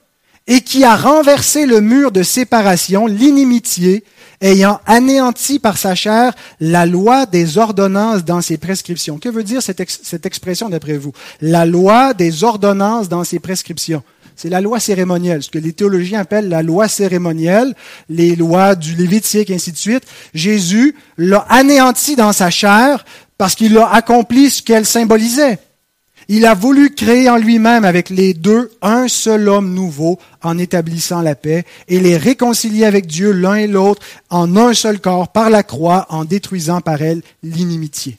[0.47, 4.03] et qui a renversé le mur de séparation, l'inimitié,
[4.41, 9.17] ayant anéanti par sa chair la loi des ordonnances dans ses prescriptions.
[9.17, 11.11] Que veut dire cette, expression d'après vous?
[11.41, 14.03] La loi des ordonnances dans ses prescriptions.
[14.35, 17.73] C'est la loi cérémonielle, ce que les théologiens appellent la loi cérémonielle,
[18.07, 20.03] les lois du Lévitique, ainsi de suite.
[20.35, 23.03] Jésus l'a anéanti dans sa chair
[23.39, 25.57] parce qu'il a accompli ce qu'elle symbolisait.
[26.29, 31.21] Il a voulu créer en lui-même avec les deux un seul homme nouveau en établissant
[31.21, 35.49] la paix et les réconcilier avec Dieu l'un et l'autre en un seul corps par
[35.49, 38.17] la croix en détruisant par elle l'inimitié.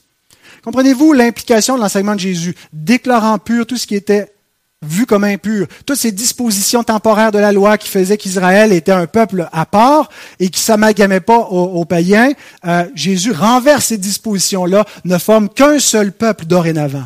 [0.63, 4.33] Comprenez-vous l'implication de l'enseignement de Jésus, déclarant pur tout ce qui était
[4.81, 9.05] vu comme impur, toutes ces dispositions temporaires de la loi qui faisaient qu'Israël était un
[9.07, 12.31] peuple à part et qui s'amalgamait pas aux, païens,
[12.65, 17.05] euh, Jésus renverse ces dispositions-là, ne forme qu'un seul peuple dorénavant.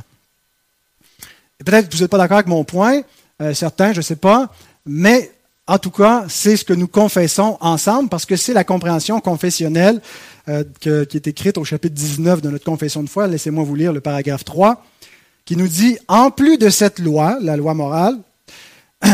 [1.64, 3.02] Peut-être que vous n'êtes pas d'accord avec mon point,
[3.42, 4.52] euh, certains, je ne sais pas,
[4.86, 5.32] mais
[5.66, 10.02] en tout cas, c'est ce que nous confessons ensemble parce que c'est la compréhension confessionnelle
[10.50, 13.28] euh, qui est écrite au chapitre 19 de notre confession de foi.
[13.28, 14.84] Laissez-moi vous lire le paragraphe 3
[15.46, 18.18] qui nous dit, en plus de cette loi, la loi morale,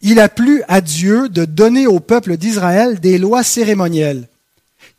[0.00, 4.28] il a plu à Dieu de donner au peuple d'Israël des lois cérémonielles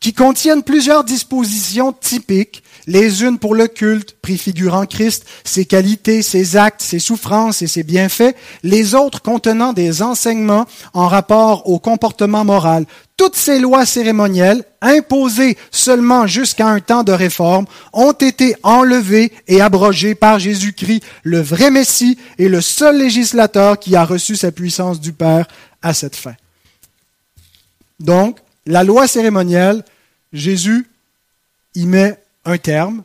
[0.00, 6.56] qui contiennent plusieurs dispositions typiques, les unes pour le culte, préfigurant Christ, ses qualités, ses
[6.56, 12.46] actes, ses souffrances et ses bienfaits, les autres contenant des enseignements en rapport au comportement
[12.46, 12.86] moral.
[13.18, 19.60] Toutes ces lois cérémonielles, imposées seulement jusqu'à un temps de réforme, ont été enlevées et
[19.60, 24.98] abrogées par Jésus-Christ, le vrai Messie et le seul législateur qui a reçu sa puissance
[24.98, 25.46] du Père
[25.82, 26.34] à cette fin.
[27.98, 28.38] Donc,
[28.70, 29.84] la loi cérémonielle,
[30.32, 30.88] Jésus
[31.74, 33.02] y met un terme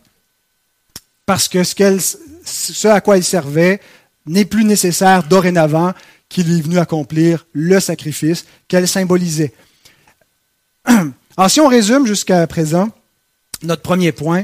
[1.26, 3.82] parce que ce, à quoi il servait
[4.28, 5.94] n'est plus nécessaire dorénavant
[6.30, 9.54] qu'il est venu accomplir le sacrifice qu'elle symbolisait.
[10.86, 12.90] Alors si on résume jusqu'à présent
[13.64, 14.44] notre premier point,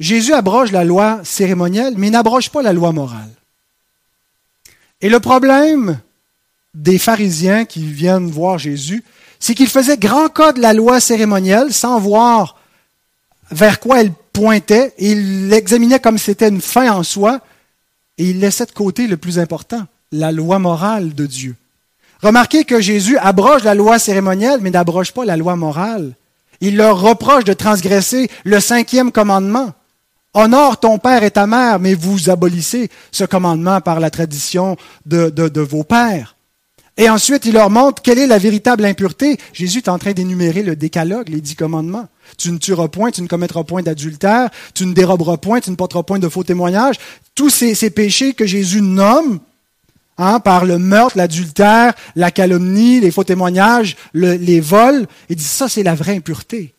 [0.00, 3.30] Jésus abroge la loi cérémonielle, mais n'abroge pas la loi morale.
[5.00, 5.98] Et le problème
[6.74, 9.02] des pharisiens qui viennent voir Jésus,
[9.40, 12.56] c'est qu'il faisait grand cas de la loi cérémonielle sans voir
[13.50, 17.40] vers quoi elle pointait, il l'examinait comme c'était une fin en soi,
[18.18, 21.56] et il laissait de côté le plus important, la loi morale de Dieu.
[22.22, 26.14] Remarquez que Jésus abroge la loi cérémonielle, mais n'abroge pas la loi morale.
[26.60, 29.72] Il leur reproche de transgresser le cinquième commandement.
[30.34, 35.60] Honore ton père et ta mère, mais vous abolissez ce commandement par la tradition de
[35.60, 36.34] vos pères.
[36.98, 39.38] Et ensuite, il leur montre quelle est la véritable impureté.
[39.52, 42.08] Jésus est en train d'énumérer le décalogue, les dix commandements.
[42.36, 45.76] Tu ne tueras point, tu ne commettras point d'adultère, tu ne déroberas point, tu ne
[45.76, 46.96] porteras point de faux témoignages.
[47.36, 49.38] Tous ces, péchés que Jésus nomme
[50.18, 55.68] hein, par le meurtre, l'adultère, la calomnie, les faux témoignages, les vols, il dit ça,
[55.68, 56.74] c'est la vraie impureté.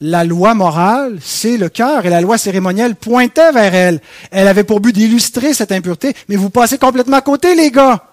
[0.00, 4.00] La loi morale, c'est le cœur, et la loi cérémonielle pointait vers elle.
[4.32, 8.05] Elle avait pour but d'illustrer cette impureté, mais vous passez complètement à côté, les gars.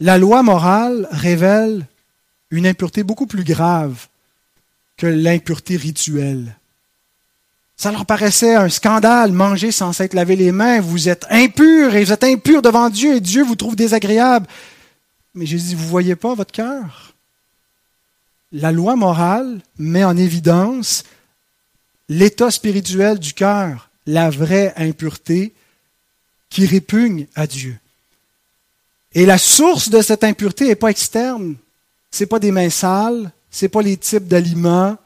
[0.00, 1.84] La loi morale révèle
[2.50, 4.06] une impureté beaucoup plus grave
[4.96, 6.56] que l'impureté rituelle.
[7.76, 10.80] Ça leur paraissait un scandale, manger sans s'être lavé les mains.
[10.80, 14.46] Vous êtes impurs et vous êtes impurs devant Dieu et Dieu vous trouve désagréable.
[15.34, 17.14] Mais Jésus, vous voyez pas votre cœur?
[18.50, 21.04] La loi morale met en évidence
[22.08, 25.54] l'état spirituel du cœur, la vraie impureté
[26.50, 27.78] qui répugne à Dieu.
[29.18, 31.56] Et la source de cette impureté n'est pas externe.
[32.12, 34.96] Ce n'est pas des mains sales, ce n'est pas les types d'aliments,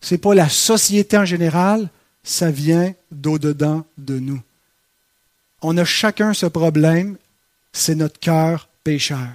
[0.00, 1.90] ce n'est pas la société en général,
[2.24, 4.40] ça vient d'au-dedans de nous.
[5.60, 7.18] On a chacun ce problème,
[7.74, 9.28] c'est notre cœur pécheur.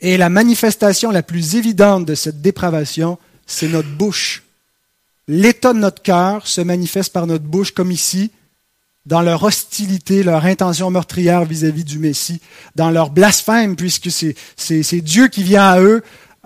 [0.00, 4.42] Et la manifestation la plus évidente de cette dépravation, c'est notre bouche.
[5.28, 8.32] L'état de notre cœur se manifeste par notre bouche, comme ici,
[9.08, 12.42] dans leur hostilité, leur intention meurtrière vis-à-vis du Messie,
[12.76, 16.02] dans leur blasphème, puisque c'est Dieu qui vient à eux,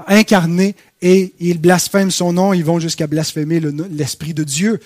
[0.07, 4.81] incarné, et ils blasphèment son nom, ils vont jusqu'à blasphémer l'Esprit de Dieu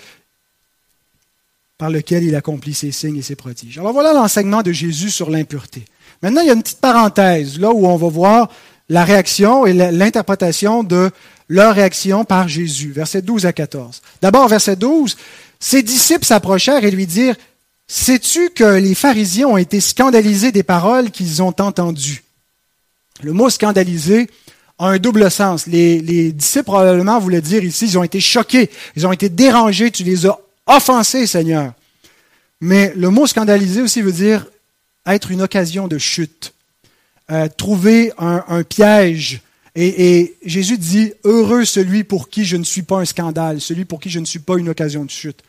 [1.76, 3.78] par lequel il accomplit ses signes et ses prodiges.
[3.78, 5.84] Alors voilà l'enseignement de Jésus sur l'impureté.
[6.22, 8.48] Maintenant, il y a une petite parenthèse, là où on va voir
[8.88, 11.10] la réaction et l'interprétation de
[11.50, 14.00] leur réaction par Jésus, versets 12 à 14.
[14.22, 15.18] D'abord, verset 12,
[15.60, 17.36] ses disciples s'approchèrent et lui dirent,
[17.88, 22.24] Sais-tu que les pharisiens ont été scandalisés des paroles qu'ils ont entendues?
[23.22, 24.28] Le mot scandalisé
[24.78, 25.66] a un double sens.
[25.66, 30.02] Les, disciples probablement voulaient dire ici, ils ont été choqués, ils ont été dérangés, tu
[30.02, 31.72] les as offensés, Seigneur.
[32.60, 34.46] Mais le mot scandaliser aussi veut dire
[35.06, 36.52] être une occasion de chute,
[37.30, 39.42] euh, trouver un, piège.
[39.76, 44.00] Et, Jésus dit, heureux celui pour qui je ne suis pas un scandale, celui pour
[44.00, 45.40] qui je ne suis pas une occasion de chute.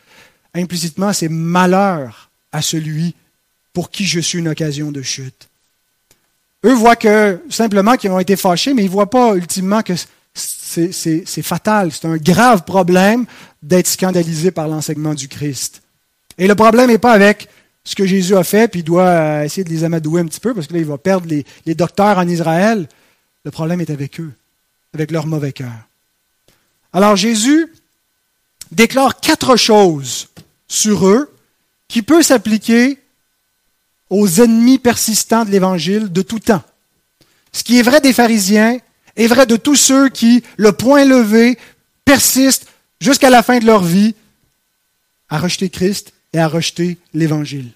[0.54, 3.14] Implicitement, c'est malheur à celui
[3.72, 5.48] pour qui je suis une occasion de chute.
[6.64, 9.94] Eux voient que simplement qu'ils ont été fâchés, mais ils ne voient pas ultimement que
[10.34, 13.26] c'est fatal, c'est un grave problème
[13.62, 15.82] d'être scandalisé par l'enseignement du Christ.
[16.36, 17.48] Et le problème n'est pas avec
[17.84, 20.40] ce que Jésus a fait, puis il doit euh, essayer de les amadouer un petit
[20.40, 22.88] peu, parce que là, il va perdre les, les docteurs en Israël.
[23.44, 24.32] Le problème est avec eux,
[24.92, 25.72] avec leur mauvais cœur.
[26.92, 27.72] Alors Jésus
[28.72, 30.28] déclare quatre choses
[30.68, 31.32] sur eux
[31.88, 32.98] qui peuvent s'appliquer
[34.10, 36.62] aux ennemis persistants de l'Évangile de tout temps.
[37.52, 38.78] Ce qui est vrai des pharisiens
[39.16, 41.58] est vrai de tous ceux qui, le point levé,
[42.04, 42.66] persistent
[43.00, 44.14] jusqu'à la fin de leur vie
[45.28, 47.70] à rejeter Christ et à rejeter l'Évangile.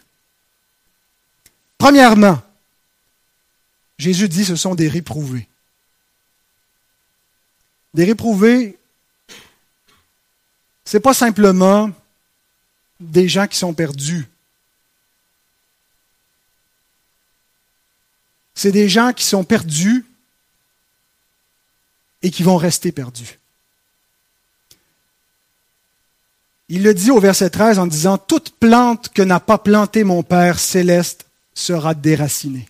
[1.78, 2.40] Premièrement,
[3.98, 5.48] Jésus dit ce sont des réprouvés.
[7.94, 8.78] Des réprouvés,
[10.84, 11.90] ce n'est pas simplement
[13.02, 14.28] des gens qui sont perdus.
[18.54, 20.06] C'est des gens qui sont perdus
[22.22, 23.38] et qui vont rester perdus.
[26.68, 30.22] Il le dit au verset 13 en disant, Toute plante que n'a pas plantée mon
[30.22, 32.68] Père céleste sera déracinée.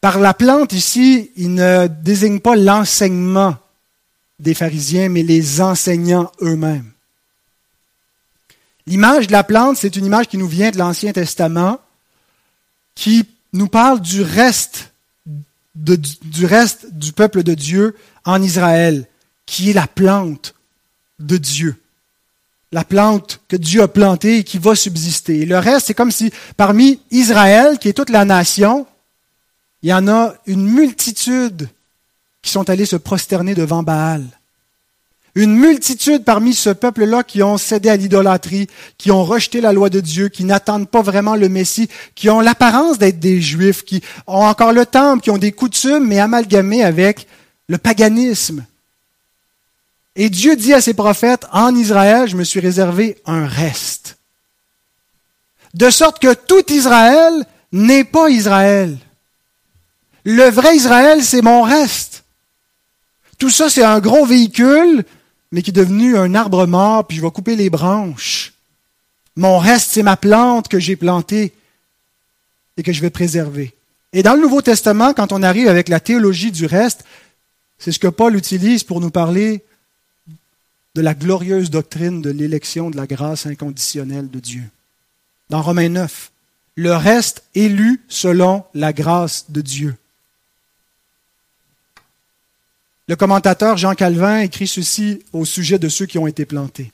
[0.00, 3.56] Par la plante ici, il ne désigne pas l'enseignement
[4.42, 6.90] des pharisiens, mais les enseignants eux-mêmes.
[8.86, 11.78] L'image de la plante, c'est une image qui nous vient de l'Ancien Testament,
[12.96, 14.92] qui nous parle du reste
[15.74, 15.96] du
[16.92, 19.06] du peuple de Dieu en Israël,
[19.46, 20.54] qui est la plante
[21.18, 21.76] de Dieu.
[22.72, 25.40] La plante que Dieu a plantée et qui va subsister.
[25.40, 28.86] Et le reste, c'est comme si parmi Israël, qui est toute la nation,
[29.82, 31.68] il y en a une multitude
[32.42, 34.24] qui sont allés se prosterner devant Baal
[35.34, 39.88] une multitude parmi ce peuple-là qui ont cédé à l'idolâtrie, qui ont rejeté la loi
[39.88, 44.02] de Dieu, qui n'attendent pas vraiment le Messie, qui ont l'apparence d'être des Juifs, qui
[44.26, 47.26] ont encore le temple, qui ont des coutumes, mais amalgamées avec
[47.68, 48.64] le paganisme.
[50.16, 54.18] Et Dieu dit à ses prophètes, en Israël, je me suis réservé un reste.
[55.72, 58.98] De sorte que tout Israël n'est pas Israël.
[60.24, 62.21] Le vrai Israël, c'est mon reste.
[63.42, 65.04] Tout ça, c'est un gros véhicule
[65.50, 68.52] mais qui est devenu un arbre mort, puis je vais couper les branches.
[69.34, 71.52] Mon reste, c'est ma plante que j'ai plantée
[72.76, 73.74] et que je vais préserver.
[74.12, 77.04] Et dans le Nouveau Testament, quand on arrive avec la théologie du reste,
[77.78, 79.64] c'est ce que Paul utilise pour nous parler
[80.94, 84.62] de la glorieuse doctrine de l'élection de la grâce inconditionnelle de Dieu.
[85.50, 86.30] Dans Romains 9,
[86.76, 89.96] le reste élu selon la grâce de Dieu.
[93.12, 96.92] Le commentateur Jean Calvin écrit ceci au sujet de ceux qui ont été plantés.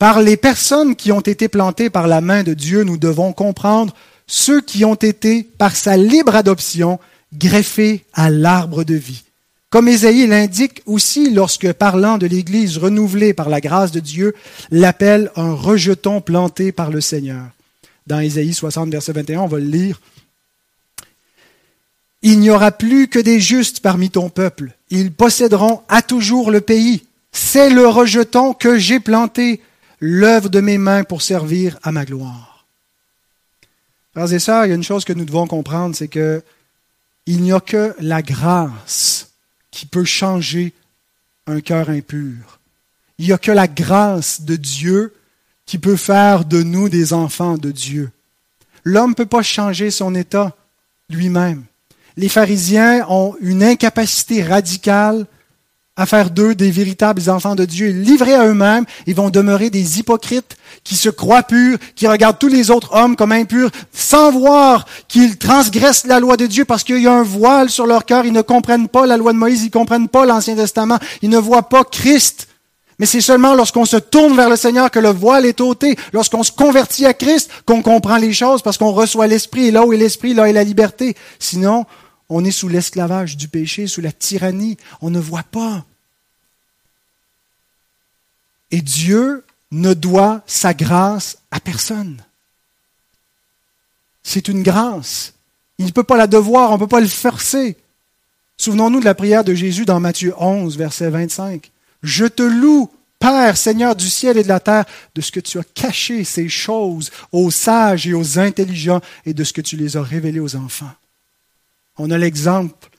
[0.00, 3.94] Par les personnes qui ont été plantées par la main de Dieu, nous devons comprendre
[4.26, 6.98] ceux qui ont été, par sa libre adoption,
[7.32, 9.22] greffés à l'arbre de vie.
[9.70, 14.34] Comme Ésaïe l'indique aussi lorsque, parlant de l'Église renouvelée par la grâce de Dieu,
[14.72, 17.44] l'appelle un rejeton planté par le Seigneur.
[18.08, 20.00] Dans Ésaïe 60, verset 21, on va le lire.
[22.26, 24.72] Il n'y aura plus que des justes parmi ton peuple.
[24.88, 27.04] Ils posséderont à toujours le pays.
[27.32, 29.60] C'est le rejeton que j'ai planté,
[30.00, 32.64] l'œuvre de mes mains pour servir à ma gloire.
[34.14, 36.42] Frères et sœurs, il y a une chose que nous devons comprendre, c'est que
[37.26, 39.28] il n'y a que la grâce
[39.70, 40.72] qui peut changer
[41.46, 42.58] un cœur impur.
[43.18, 45.12] Il n'y a que la grâce de Dieu
[45.66, 48.10] qui peut faire de nous des enfants de Dieu.
[48.82, 50.56] L'homme ne peut pas changer son état
[51.10, 51.64] lui-même
[52.16, 55.26] les pharisiens ont une incapacité radicale
[55.96, 57.88] à faire d'eux des véritables enfants de Dieu.
[57.88, 62.48] Livrés à eux-mêmes, ils vont demeurer des hypocrites qui se croient purs, qui regardent tous
[62.48, 67.00] les autres hommes comme impurs, sans voir qu'ils transgressent la loi de Dieu parce qu'il
[67.00, 68.26] y a un voile sur leur cœur.
[68.26, 71.30] Ils ne comprennent pas la loi de Moïse, ils ne comprennent pas l'Ancien Testament, ils
[71.30, 72.48] ne voient pas Christ.
[72.98, 76.42] Mais c'est seulement lorsqu'on se tourne vers le Seigneur que le voile est ôté, lorsqu'on
[76.42, 79.66] se convertit à Christ qu'on comprend les choses parce qu'on reçoit l'Esprit.
[79.66, 81.16] Et là où est l'Esprit, là est la liberté.
[81.38, 81.86] Sinon,
[82.28, 84.76] on est sous l'esclavage du péché, sous la tyrannie.
[85.00, 85.84] On ne voit pas.
[88.70, 92.22] Et Dieu ne doit sa grâce à personne.
[94.22, 95.34] C'est une grâce.
[95.78, 97.76] Il ne peut pas la devoir, on ne peut pas le forcer.
[98.56, 101.70] Souvenons-nous de la prière de Jésus dans Matthieu 11, verset 25.
[102.02, 105.58] Je te loue, Père, Seigneur du ciel et de la terre, de ce que tu
[105.58, 109.96] as caché ces choses aux sages et aux intelligents et de ce que tu les
[109.96, 110.92] as révélées aux enfants.
[111.98, 112.90] On a l'exemple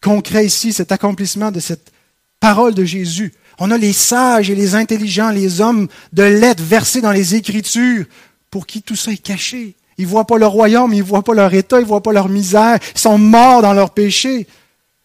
[0.00, 1.92] concret ici, cet accomplissement de cette
[2.40, 3.32] parole de Jésus.
[3.58, 8.04] On a les sages et les intelligents, les hommes de lettres versés dans les Écritures,
[8.50, 9.74] pour qui tout ça est caché.
[9.96, 12.02] Ils ne voient pas leur royaume, ils ne voient pas leur état, ils ne voient
[12.02, 14.46] pas leur misère, ils sont morts dans leur péché.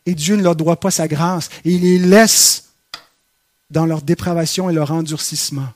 [0.05, 1.49] Et Dieu ne leur doit pas sa grâce.
[1.63, 2.65] Et il les laisse
[3.69, 5.67] dans leur dépravation et leur endurcissement.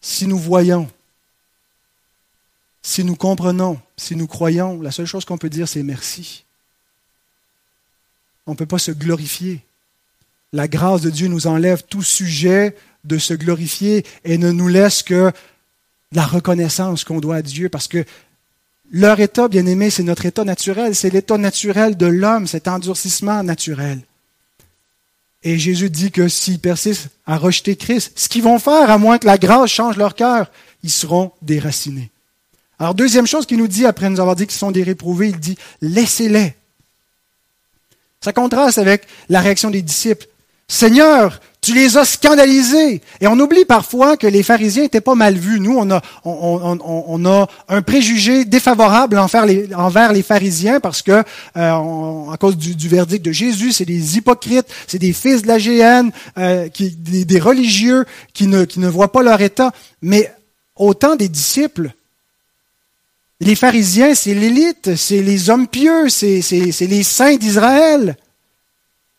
[0.00, 0.88] Si nous voyons,
[2.82, 6.44] si nous comprenons, si nous croyons, la seule chose qu'on peut dire, c'est merci.
[8.46, 9.60] On ne peut pas se glorifier.
[10.52, 12.74] La grâce de Dieu nous enlève tout sujet
[13.04, 15.32] de se glorifier et ne nous laisse que
[16.12, 18.04] la reconnaissance qu'on doit à Dieu parce que
[18.90, 23.42] leur état, bien aimé, c'est notre état naturel, c'est l'état naturel de l'homme, cet endurcissement
[23.42, 24.00] naturel.
[25.42, 29.18] Et Jésus dit que s'ils persistent à rejeter Christ, ce qu'ils vont faire, à moins
[29.18, 30.50] que la grâce change leur cœur,
[30.82, 32.10] ils seront déracinés.
[32.78, 35.38] Alors, deuxième chose qu'il nous dit, après nous avoir dit qu'ils sont des réprouvés, il
[35.38, 36.54] dit, laissez-les.
[38.20, 40.26] Ça contraste avec la réaction des disciples.
[40.68, 43.00] Seigneur, tu les as scandalisés.
[43.20, 45.60] Et on oublie parfois que les pharisiens n'étaient pas mal vus.
[45.60, 51.22] Nous, on a, on, a un préjugé défavorable envers les, pharisiens parce que,
[51.56, 55.58] euh, à cause du, verdict de Jésus, c'est des hypocrites, c'est des fils de la
[55.58, 58.04] GN, euh, qui, des, religieux
[58.34, 59.72] qui ne, qui ne voient pas leur état.
[60.02, 60.32] Mais
[60.76, 61.92] autant des disciples,
[63.40, 68.16] les pharisiens, c'est l'élite, c'est les hommes pieux, c'est les saints d'Israël.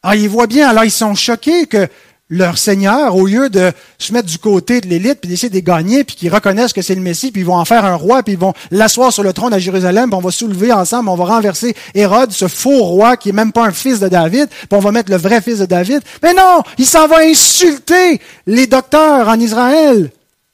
[0.03, 1.87] Alors, ils voient bien, alors ils sont choqués que
[2.31, 5.63] leur Seigneur, au lieu de se mettre du côté de l'élite, puis d'essayer de les
[5.63, 8.21] gagner, puis qu'ils reconnaissent que c'est le Messie, puis ils vont en faire un roi,
[8.21, 11.15] puis ils vont l'asseoir sur le trône à Jérusalem, puis on va soulever ensemble, on
[11.15, 14.67] va renverser Hérode, ce faux roi qui est même pas un fils de David, puis
[14.71, 16.01] on va mettre le vrai fils de David.
[16.21, 20.11] Mais non, il s'en va insulter les docteurs en Israël.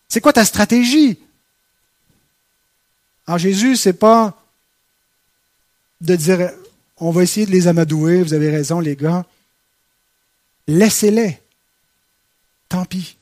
[0.08, 1.18] C'est quoi ta stratégie?
[3.28, 4.42] Alors Jésus, c'est pas
[6.02, 6.52] de dire,
[6.98, 9.26] on va essayer de les amadouer, vous avez raison les gars.
[10.68, 11.40] Laissez-les.
[12.70, 13.18] Tant pis.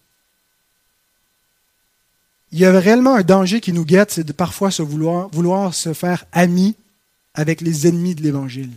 [2.52, 5.74] Il y a réellement un danger qui nous guette, c'est de parfois se vouloir, vouloir
[5.74, 6.76] se faire amis
[7.34, 8.72] avec les ennemis de l'Évangile.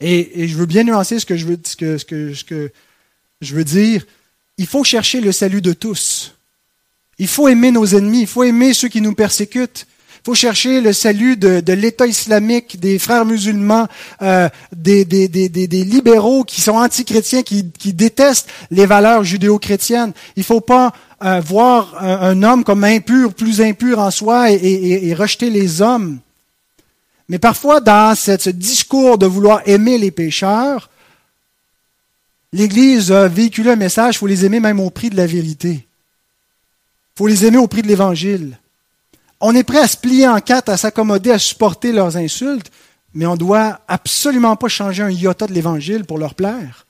[0.00, 1.56] Et, je veux bien nuancer ce que je veux
[3.64, 4.06] dire.
[4.58, 6.34] Il faut chercher le salut de tous.
[7.18, 9.86] Il faut aimer nos ennemis, il faut aimer ceux qui nous persécutent.
[10.20, 13.86] Il faut chercher le salut de, l'État islamique, des frères musulmans,
[14.20, 15.04] euh, des,
[15.84, 20.12] libéraux qui sont antichrétiens, qui, qui détestent les valeurs judéo-chrétiennes.
[20.36, 20.92] Il ne faut pas
[21.24, 26.18] euh, voir un, homme comme impur, plus impur en soi, et rejeter les hommes.
[27.28, 30.88] Mais parfois, dans ce discours de vouloir aimer les pécheurs,
[32.52, 35.87] l'Église a véhiculé un message, il faut les aimer même au prix de la vérité.
[37.18, 38.56] Faut les aimer au prix de l'Évangile.
[39.40, 42.70] On est prêt à se plier en quatre, à s'accommoder, à supporter leurs insultes,
[43.12, 46.86] mais on ne doit absolument pas changer un iota de l'Évangile pour leur plaire.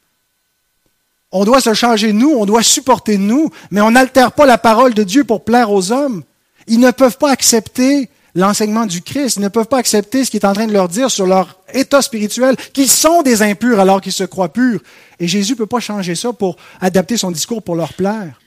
[1.32, 4.92] On doit se changer nous, on doit supporter nous, mais on n'altère pas la parole
[4.92, 6.22] de Dieu pour plaire aux hommes.
[6.66, 10.40] Ils ne peuvent pas accepter l'enseignement du Christ, ils ne peuvent pas accepter ce qu'il
[10.40, 14.02] est en train de leur dire sur leur état spirituel, qu'ils sont des impurs alors
[14.02, 14.82] qu'ils se croient purs.
[15.20, 18.38] Et Jésus ne peut pas changer ça pour adapter son discours pour leur plaire.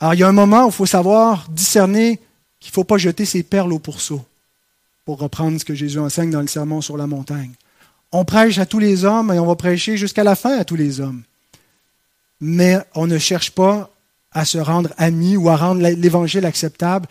[0.00, 2.18] Alors, il y a un moment où il faut savoir discerner
[2.58, 4.24] qu'il ne faut pas jeter ses perles au pourceau,
[5.04, 7.52] pour reprendre ce que Jésus enseigne dans le sermon sur la montagne.
[8.12, 10.76] On prêche à tous les hommes et on va prêcher jusqu'à la fin à tous
[10.76, 11.22] les hommes.
[12.40, 13.90] Mais on ne cherche pas
[14.32, 17.06] à se rendre amis ou à rendre l'évangile acceptable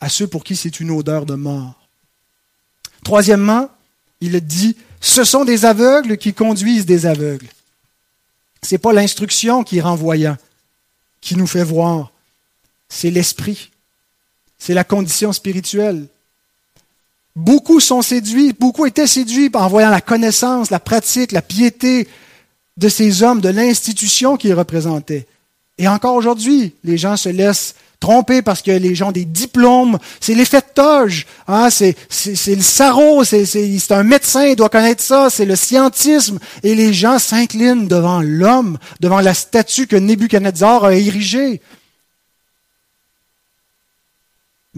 [0.00, 1.74] à ceux pour qui c'est une odeur de mort.
[3.02, 3.70] Troisièmement,
[4.20, 7.48] il dit, ce sont des aveugles qui conduisent des aveugles.
[8.62, 10.36] Ce n'est pas l'instruction qui est renvoyant,
[11.20, 12.12] qui nous fait voir
[12.88, 13.70] c'est l'esprit.
[14.58, 16.06] C'est la condition spirituelle.
[17.34, 22.08] Beaucoup sont séduits, beaucoup étaient séduits en voyant la connaissance, la pratique, la piété
[22.78, 25.26] de ces hommes, de l'institution qu'ils représentaient.
[25.78, 29.98] Et encore aujourd'hui, les gens se laissent tromper parce que les gens ont des diplômes,
[30.20, 31.96] c'est l'effet de toge, hein, c'est,
[32.46, 36.92] le sarreau, c'est, c'est un médecin, il doit connaître ça, c'est le scientisme, et les
[36.92, 41.60] gens s'inclinent devant l'homme, devant la statue que Nebuchadnezzar a érigée.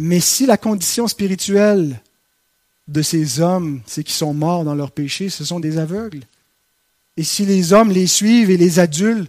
[0.00, 2.00] Mais si la condition spirituelle
[2.86, 6.22] de ces hommes, c'est qu'ils sont morts dans leur péché, ce sont des aveugles.
[7.16, 9.28] Et si les hommes les suivent et les adultes,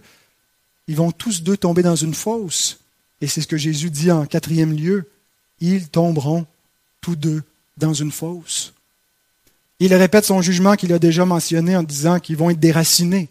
[0.86, 2.78] ils vont tous deux tomber dans une fosse.
[3.20, 5.10] Et c'est ce que Jésus dit en quatrième lieu.
[5.58, 6.46] Ils tomberont
[7.00, 7.42] tous deux
[7.76, 8.72] dans une fosse.
[9.80, 13.28] Il répète son jugement qu'il a déjà mentionné en disant qu'ils vont être déracinés.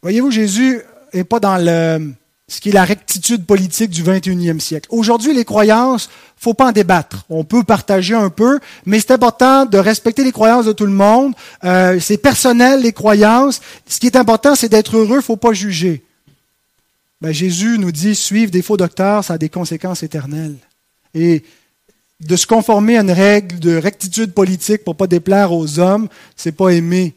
[0.00, 0.80] Voyez-vous, Jésus
[1.12, 2.14] n'est pas dans le,
[2.50, 4.88] ce qui est la rectitude politique du 21e siècle.
[4.90, 7.24] Aujourd'hui, les croyances, faut pas en débattre.
[7.30, 10.92] On peut partager un peu, mais c'est important de respecter les croyances de tout le
[10.92, 11.32] monde.
[11.62, 13.60] Euh, c'est personnel, les croyances.
[13.86, 16.02] Ce qui est important, c'est d'être heureux, faut pas juger.
[17.20, 20.56] Ben, Jésus nous dit, suivre des faux docteurs, ça a des conséquences éternelles.
[21.14, 21.44] Et
[22.18, 26.52] de se conformer à une règle de rectitude politique pour pas déplaire aux hommes, c'est
[26.52, 27.14] pas aimer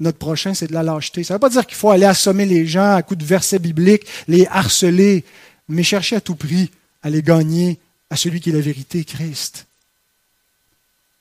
[0.00, 1.22] notre prochain, c'est de la lâcheté.
[1.24, 3.58] Ça ne veut pas dire qu'il faut aller assommer les gens à coups de versets
[3.58, 5.24] bibliques, les harceler,
[5.68, 6.70] mais chercher à tout prix
[7.02, 7.78] à les gagner
[8.10, 9.66] à celui qui est la vérité, Christ.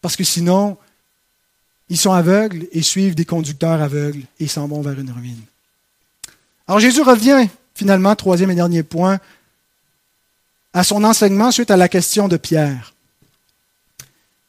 [0.01, 0.77] Parce que sinon,
[1.89, 5.41] ils sont aveugles et suivent des conducteurs aveugles et s'en vont vers une ruine.
[6.67, 9.19] Alors Jésus revient finalement, troisième et dernier point,
[10.73, 12.93] à son enseignement suite à la question de Pierre.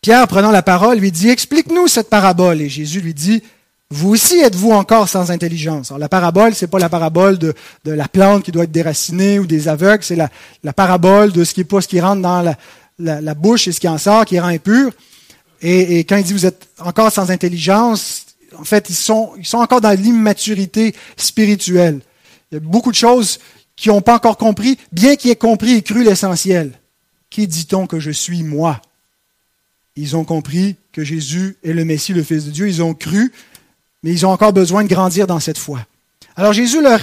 [0.01, 2.61] Pierre, prenant la parole, lui dit, Explique-nous cette parabole.
[2.61, 3.43] Et Jésus lui dit,
[3.93, 5.91] vous aussi êtes-vous encore sans intelligence?
[5.91, 9.47] Alors, la parabole, c'est pas la parabole de, la plante qui doit être déracinée ou
[9.47, 12.55] des aveugles, c'est la, parabole de ce qui est pas ce qui rentre dans
[12.99, 14.93] la, bouche et ce qui en sort, qui rend impur.
[15.61, 18.26] Et, quand il dit vous êtes encore sans intelligence,
[18.57, 22.01] en fait, ils sont, ils sont encore dans l'immaturité spirituelle.
[22.51, 23.41] Il y a beaucoup de choses
[23.74, 26.72] qu'ils n'ont pas encore compris, bien qu'ils aient compris et cru l'essentiel.
[27.28, 28.80] Qui dit-on que je suis moi?
[29.97, 32.68] Ils ont compris que Jésus est le Messie, le Fils de Dieu.
[32.68, 33.32] Ils ont cru,
[34.03, 35.81] mais ils ont encore besoin de grandir dans cette foi.
[36.37, 37.01] Alors Jésus leur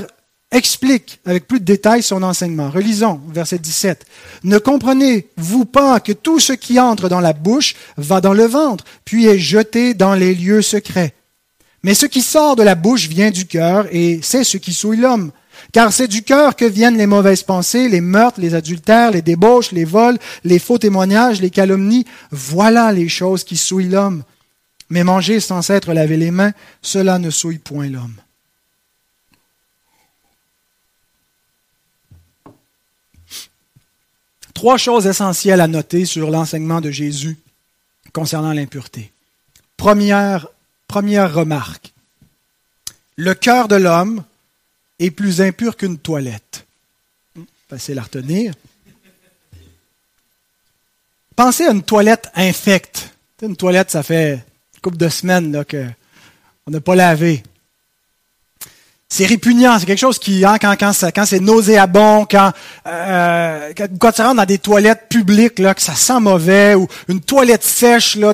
[0.52, 2.70] explique avec plus de détails son enseignement.
[2.70, 4.06] Relisons verset 17.
[4.44, 8.86] Ne comprenez-vous pas que tout ce qui entre dans la bouche va dans le ventre,
[9.04, 11.14] puis est jeté dans les lieux secrets?
[11.84, 14.98] Mais ce qui sort de la bouche vient du cœur, et c'est ce qui souille
[14.98, 15.32] l'homme.
[15.72, 19.72] Car c'est du cœur que viennent les mauvaises pensées, les meurtres, les adultères, les débauches,
[19.72, 22.06] les vols, les faux témoignages, les calomnies.
[22.32, 24.24] Voilà les choses qui souillent l'homme.
[24.90, 28.16] Mais manger sans s'être lavé les mains, cela ne souille point l'homme.
[34.54, 37.38] Trois choses essentielles à noter sur l'enseignement de Jésus
[38.12, 39.12] concernant l'impureté.
[39.76, 40.48] Première,
[40.88, 41.94] première remarque.
[43.18, 44.24] Le cœur de l'homme
[44.98, 46.66] est plus impur qu'une toilette.
[47.70, 48.54] Facile à retenir.
[51.36, 53.12] Pensez à une toilette infecte.
[53.44, 54.44] Une toilette, ça fait
[54.96, 57.44] de semaines là, qu'on n'a pas lavé.
[59.10, 62.52] C'est répugnant, c'est quelque chose qui, hein, quand, quand, quand c'est nauséabond, quand,
[62.88, 67.22] euh, quand, tu rentres dans des toilettes publiques, là, que ça sent mauvais, ou une
[67.22, 68.34] toilette sèche, là,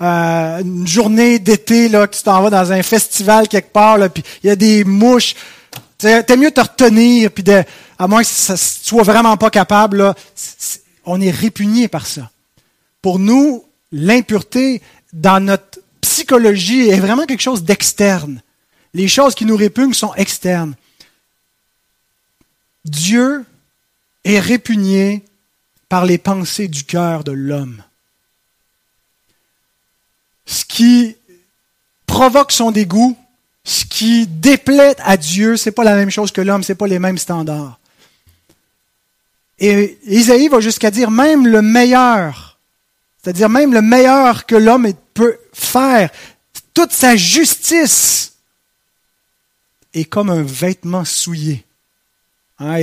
[0.00, 4.24] euh, une journée d'été, là, que tu t'en vas dans un festival quelque part, puis
[4.42, 5.34] il y a des mouches.
[5.98, 7.62] T'es mieux te retenir, puis de,
[7.98, 10.14] à moins que ça, tu sois vraiment pas capable, là,
[11.04, 12.30] on est répugné par ça.
[13.02, 14.80] Pour nous, l'impureté
[15.12, 15.75] dans notre
[16.26, 18.42] psychologie est vraiment quelque chose d'externe.
[18.94, 20.74] Les choses qui nous répugnent sont externes.
[22.84, 23.44] Dieu
[24.24, 25.24] est répugné
[25.88, 27.80] par les pensées du cœur de l'homme.
[30.46, 31.16] Ce qui
[32.06, 33.16] provoque son dégoût,
[33.62, 36.98] ce qui déplaît à Dieu, c'est pas la même chose que l'homme, c'est pas les
[36.98, 37.78] mêmes standards.
[39.60, 42.55] Et Isaïe va jusqu'à dire même le meilleur,
[43.26, 46.10] c'est-à-dire même le meilleur que l'homme peut faire,
[46.72, 48.34] toute sa justice
[49.94, 51.64] est comme un vêtement souillé.
[52.60, 52.76] Hein,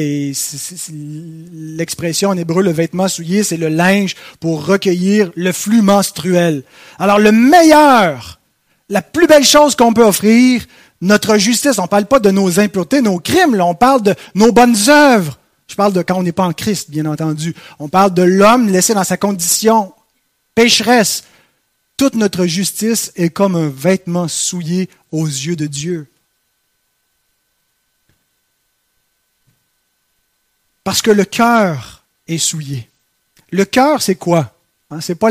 [1.54, 6.64] l'expression en hébreu, le vêtement souillé, c'est le linge pour recueillir le flux menstruel.
[7.00, 8.42] Alors le meilleur,
[8.90, 10.66] la plus belle chose qu'on peut offrir,
[11.00, 14.14] notre justice, on ne parle pas de nos impuretés, nos crimes, là, on parle de
[14.36, 15.40] nos bonnes œuvres.
[15.70, 17.56] Je parle de quand on n'est pas en Christ, bien entendu.
[17.80, 19.94] On parle de l'homme laissé dans sa condition
[20.56, 21.24] pécheresse,
[21.98, 26.08] toute notre justice est comme un vêtement souillé aux yeux de Dieu.
[30.84, 32.90] Parce que le cœur est souillé.
[33.52, 34.54] Le cœur, c'est quoi?
[34.90, 35.30] Hein, Ce n'est pas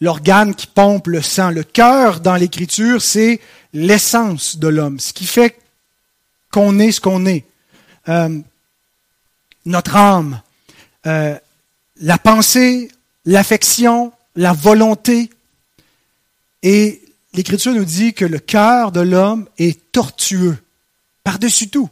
[0.00, 1.50] l'organe qui pompe le sang.
[1.50, 3.40] Le cœur, dans l'Écriture, c'est
[3.72, 5.58] l'essence de l'homme, ce qui fait
[6.52, 7.44] qu'on est ce qu'on est.
[8.08, 8.38] Euh,
[9.64, 10.40] notre âme,
[11.06, 11.36] euh,
[12.00, 12.90] la pensée,
[13.24, 15.30] l'affection, la volonté,
[16.62, 17.02] et
[17.34, 20.56] l'Écriture nous dit que le cœur de l'homme est tortueux,
[21.24, 21.88] par-dessus tout,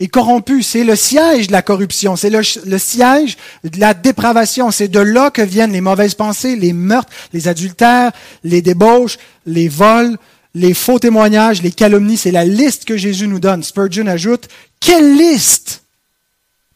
[0.00, 0.62] et corrompu.
[0.62, 2.42] C'est le siège de la corruption, c'est le,
[2.78, 4.70] siège de la dépravation.
[4.70, 9.68] C'est de là que viennent les mauvaises pensées, les meurtres, les adultères, les débauches, les
[9.68, 10.16] vols,
[10.54, 12.16] les faux témoignages, les calomnies.
[12.16, 13.62] C'est la liste que Jésus nous donne.
[13.62, 14.48] Spurgeon ajoute,
[14.80, 15.82] quelle liste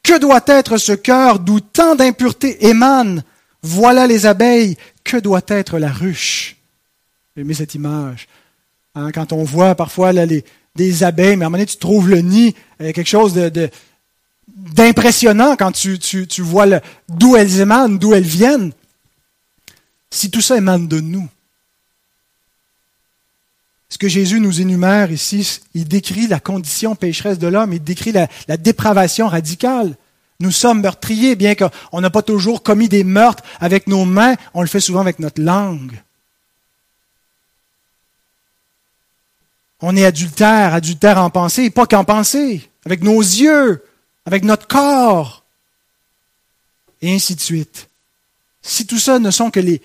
[0.03, 3.23] Que doit être ce cœur d'où tant d'impuretés émanent
[3.65, 6.57] Voilà les abeilles que doit être la ruche?
[7.35, 8.29] J'ai aimé cette image.
[8.95, 12.19] Hein, quand on voit parfois des abeilles, mais à un moment donné, tu trouves le
[12.19, 13.33] nid, a quelque chose
[14.47, 15.99] d'impressionnant quand tu,
[16.41, 16.67] vois
[17.09, 18.71] d'où elles émanent, d'où elles viennent.
[20.11, 21.27] Si tout ça émane de nous,
[23.89, 28.13] ce que Jésus nous énumère ici, il décrit la condition pécheresse de l'homme, il décrit
[28.13, 29.97] la dépravation radicale.
[30.45, 34.61] Nous sommes meurtriers, bien qu'on n'a pas toujours commis des meurtres avec nos mains, on
[34.61, 35.99] le fait souvent avec notre langue.
[39.81, 43.83] On est adultère, adultère en pensée, pas qu'en pensée, avec nos yeux,
[44.27, 45.45] avec notre corps,
[47.01, 47.89] et ainsi de suite.
[48.61, 49.81] Si tout ça ne sont que les,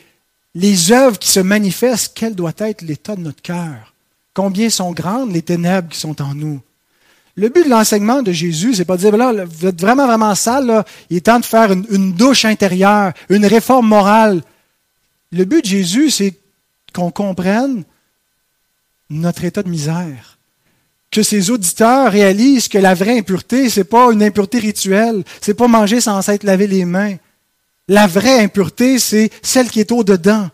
[0.55, 3.93] les œuvres qui se manifestent, quel doit être l'état de notre cœur?
[4.33, 6.59] Combien sont grandes les ténèbres qui sont en nous?
[7.39, 10.35] Le but de l'enseignement de Jésus, c'est pas de dire, là, vous êtes vraiment, vraiment
[10.35, 14.41] sale, il est temps de faire une, une douche intérieure, une réforme morale.
[15.31, 16.33] Le but de Jésus, c'est
[16.93, 17.85] qu'on comprenne
[19.09, 20.37] notre état de misère.
[21.11, 25.69] Que ses auditeurs réalisent que la vraie impureté, c'est pas une impureté rituelle, c'est pas
[25.69, 27.15] manger sans s'être lavé les mains.
[27.87, 30.49] La vraie impureté, c'est celle qui est au-dedans.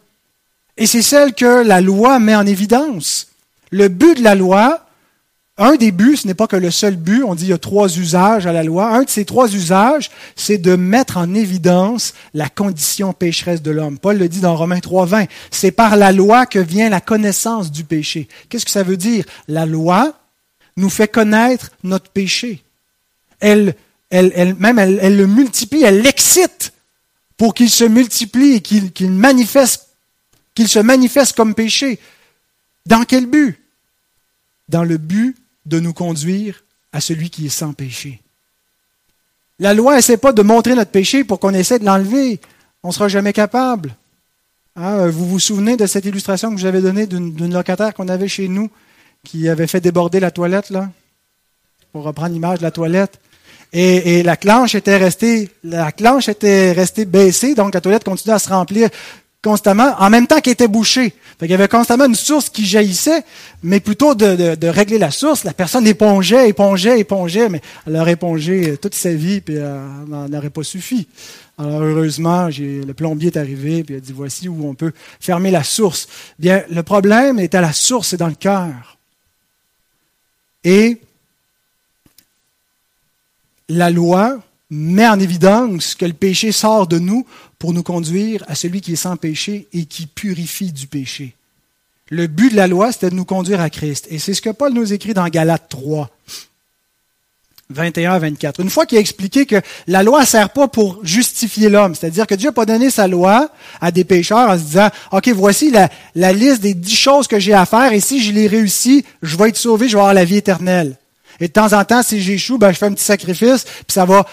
[0.77, 3.29] Et c'est celle que la loi met en évidence.
[3.71, 4.84] Le but de la loi,
[5.57, 7.57] un des buts, ce n'est pas que le seul but, on dit il y a
[7.57, 8.89] trois usages à la loi.
[8.89, 13.97] Un de ces trois usages, c'est de mettre en évidence la condition pécheresse de l'homme.
[13.97, 15.29] Paul le dit dans Romains 3.20.
[15.51, 18.27] C'est par la loi que vient la connaissance du péché.
[18.49, 19.23] Qu'est-ce que ça veut dire?
[19.47, 20.19] La loi
[20.75, 22.61] nous fait connaître notre péché.
[23.39, 23.75] Elle,
[24.09, 26.73] elle, elle même, elle, le multiplie, elle l'excite
[27.37, 29.87] pour qu'il se multiplie et qu'il manifeste,
[30.53, 31.97] qu'il se manifeste comme péché.
[32.85, 33.57] Dans quel but?
[34.67, 35.35] Dans le but
[35.65, 38.21] de nous conduire à celui qui est sans péché.
[39.59, 42.39] La loi n'essaie pas de montrer notre péché pour qu'on essaie de l'enlever.
[42.83, 43.95] On ne sera jamais capable.
[44.75, 48.47] Hein, vous vous souvenez de cette illustration que j'avais donnée d'une locataire qu'on avait chez
[48.47, 48.69] nous
[49.23, 50.89] qui avait fait déborder la toilette, là,
[51.91, 53.19] pour reprendre l'image de la toilette.
[53.73, 58.39] Et, la clanche était restée, la clanche était restée baissée, donc la toilette continuait à
[58.39, 58.89] se remplir
[59.45, 61.13] constamment, en même temps qu'elle était bouchée.
[61.39, 63.23] il y avait constamment une source qui jaillissait,
[63.61, 68.75] mais plutôt de, régler la source, la personne épongeait, épongeait, épongeait, mais elle aurait épongé
[68.77, 71.07] toute sa vie, puis elle n'en aurait pas suffi.
[71.59, 75.51] Alors heureusement, le plombier est arrivé, puis il a dit voici où on peut fermer
[75.51, 76.07] la source.
[76.39, 78.97] Bien, le problème est à la source, c'est dans le cœur.
[80.63, 80.99] Et
[83.69, 84.39] la loi
[84.71, 87.27] met en évidence que le péché sort de nous
[87.73, 91.35] nous conduire à celui qui est sans péché et qui purifie du péché.
[92.09, 94.07] Le but de la loi, c'était de nous conduire à Christ.
[94.09, 96.09] Et c'est ce que Paul nous écrit dans Galates 3,
[97.71, 98.59] 21 à 24.
[98.59, 102.27] Une fois qu'il a expliqué que la loi ne sert pas pour justifier l'homme, c'est-à-dire
[102.27, 103.49] que Dieu n'a pas donné sa loi
[103.81, 107.39] à des pécheurs en se disant, OK, voici la, la liste des dix choses que
[107.39, 110.13] j'ai à faire et si je les réussis, je vais être sauvé, je vais avoir
[110.13, 110.97] la vie éternelle.
[111.39, 114.05] Et de temps en temps, si j'échoue, ben, je fais un petit sacrifice, puis ça
[114.05, 114.25] va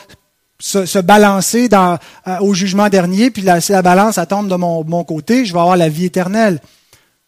[0.63, 1.97] se, balancer euh,
[2.41, 5.77] au jugement dernier, puis la, la balance tombe de mon, mon côté, je vais avoir
[5.77, 6.61] la vie éternelle.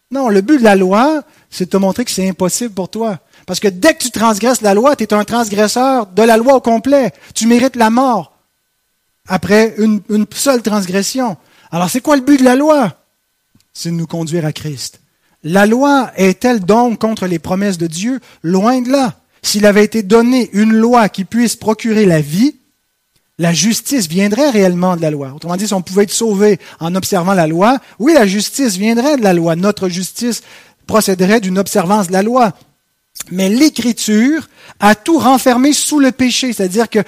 [0.09, 3.19] Non, le but de la loi, c'est de te montrer que c'est impossible pour toi.
[3.45, 6.55] Parce que dès que tu transgresses la loi, tu es un transgresseur de la loi
[6.55, 7.11] au complet.
[7.33, 8.37] Tu mérites la mort
[9.27, 11.35] après une, une seule transgression.
[11.71, 12.93] Alors c'est quoi le but de la loi?
[13.73, 15.01] C'est de nous conduire à Christ.
[15.43, 18.19] La loi est-elle donc contre les promesses de Dieu?
[18.41, 19.15] Loin de là.
[19.41, 22.55] S'il avait été donné une loi qui puisse procurer la vie,
[23.37, 25.33] la justice viendrait réellement de la loi.
[25.35, 29.17] Autrement dit, si on pouvait être sauvé en observant la loi, oui, la justice viendrait
[29.17, 29.55] de la loi.
[29.55, 30.41] Notre justice
[30.87, 32.53] procéderait d'une observance de la loi.
[33.31, 34.47] Mais l'Écriture
[34.79, 36.99] a tout renfermé sous le péché, c'est-à-dire que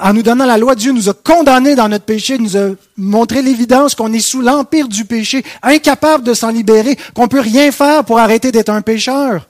[0.00, 3.42] en nous donnant la loi, Dieu nous a condamnés dans notre péché, nous a montré
[3.42, 8.04] l'évidence qu'on est sous l'empire du péché, incapable de s'en libérer, qu'on peut rien faire
[8.04, 9.48] pour arrêter d'être un pécheur,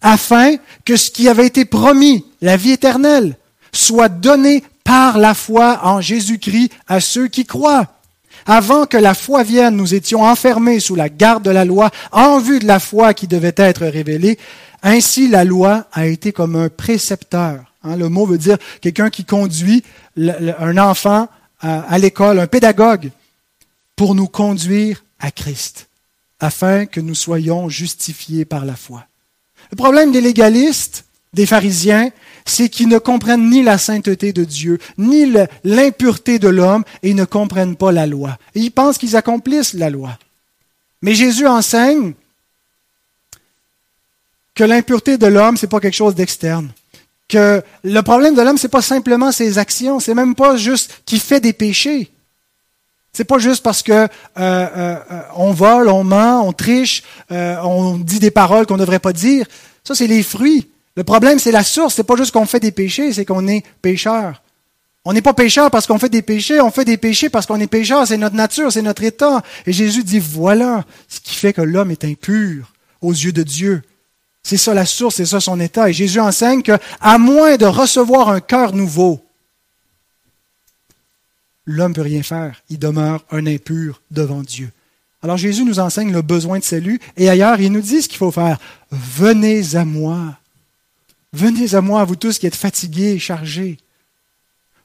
[0.00, 3.36] afin que ce qui avait été promis, la vie éternelle,
[3.72, 7.88] soit donné par la foi en Jésus-Christ à ceux qui croient.
[8.46, 12.38] Avant que la foi vienne, nous étions enfermés sous la garde de la loi en
[12.38, 14.38] vue de la foi qui devait être révélée.
[14.82, 17.72] Ainsi, la loi a été comme un précepteur.
[17.82, 19.82] Hein, le mot veut dire quelqu'un qui conduit
[20.16, 21.28] un enfant
[21.60, 23.10] à l'école, un pédagogue,
[23.96, 25.88] pour nous conduire à Christ,
[26.40, 29.06] afin que nous soyons justifiés par la foi.
[29.70, 31.03] Le problème des légalistes,
[31.34, 32.10] des pharisiens,
[32.46, 35.32] c'est qu'ils ne comprennent ni la sainteté de Dieu, ni
[35.64, 38.38] l'impureté de l'homme, et ils ne comprennent pas la loi.
[38.54, 40.18] Ils pensent qu'ils accomplissent la loi.
[41.02, 42.12] Mais Jésus enseigne
[44.54, 46.70] que l'impureté de l'homme, ce n'est pas quelque chose d'externe.
[47.28, 51.02] Que le problème de l'homme, ce n'est pas simplement ses actions, c'est même pas juste
[51.06, 52.10] qu'il fait des péchés.
[53.12, 54.98] C'est pas juste parce que euh, euh,
[55.36, 59.46] on vole, on ment, on triche, on dit des paroles qu'on ne devrait pas dire.
[59.84, 60.68] Ça, c'est les fruits.
[60.96, 61.94] Le problème, c'est la source.
[61.94, 64.42] C'est pas juste qu'on fait des péchés, c'est qu'on est pécheur.
[65.04, 67.60] On n'est pas pécheur parce qu'on fait des péchés, on fait des péchés parce qu'on
[67.60, 69.42] est pécheur, c'est notre nature, c'est notre état.
[69.66, 72.72] Et Jésus dit, voilà ce qui fait que l'homme est impur
[73.02, 73.82] aux yeux de Dieu.
[74.42, 75.90] C'est ça la source, c'est ça son état.
[75.90, 79.22] Et Jésus enseigne que, à moins de recevoir un cœur nouveau,
[81.66, 82.62] l'homme ne peut rien faire.
[82.70, 84.70] Il demeure un impur devant Dieu.
[85.22, 88.18] Alors Jésus nous enseigne le besoin de salut et ailleurs, il nous dit ce qu'il
[88.18, 88.58] faut faire.
[88.90, 90.38] Venez à moi.
[91.34, 93.78] Venez à moi, vous tous qui êtes fatigués et chargés.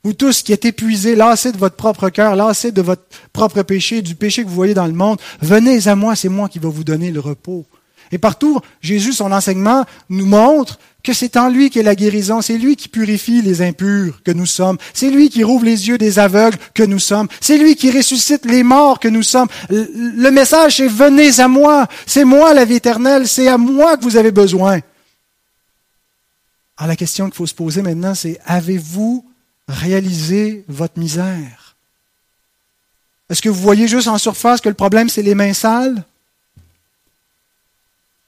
[0.04, 4.02] Vous tous qui êtes épuisés, lassés de votre propre cœur, lassés de votre propre péché,
[4.02, 6.68] du péché que vous voyez dans le monde, venez à moi, c'est moi qui vais
[6.68, 7.68] vous donner le repos.
[8.12, 12.58] Et partout, Jésus, son enseignement, nous montre que c'est en lui qu'est la guérison, c'est
[12.58, 16.18] lui qui purifie les impurs que nous sommes, c'est lui qui rouvre les yeux des
[16.18, 19.48] aveugles que nous sommes, c'est lui qui ressuscite les morts que nous sommes.
[19.70, 24.04] Le message, c'est venez à moi, c'est moi la vie éternelle, c'est à moi que
[24.04, 24.80] vous avez besoin.
[26.80, 29.26] Alors la question qu'il faut se poser maintenant, c'est avez-vous
[29.68, 31.76] réaliser votre misère?
[33.30, 36.04] Est-ce que vous voyez juste en surface que le problème, c'est les mains sales?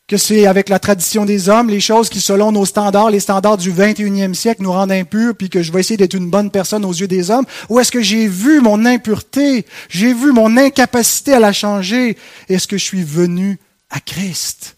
[0.06, 3.58] Que c'est avec la tradition des hommes, les choses qui, selon nos standards, les standards
[3.58, 6.84] du 21e siècle, nous rendent impurs, puis que je vais essayer d'être une bonne personne
[6.84, 7.46] aux yeux des hommes?
[7.70, 9.66] Ou est-ce que j'ai vu mon impureté?
[9.88, 12.18] J'ai vu mon incapacité à la changer?
[12.50, 14.76] Est-ce que je suis venu à Christ?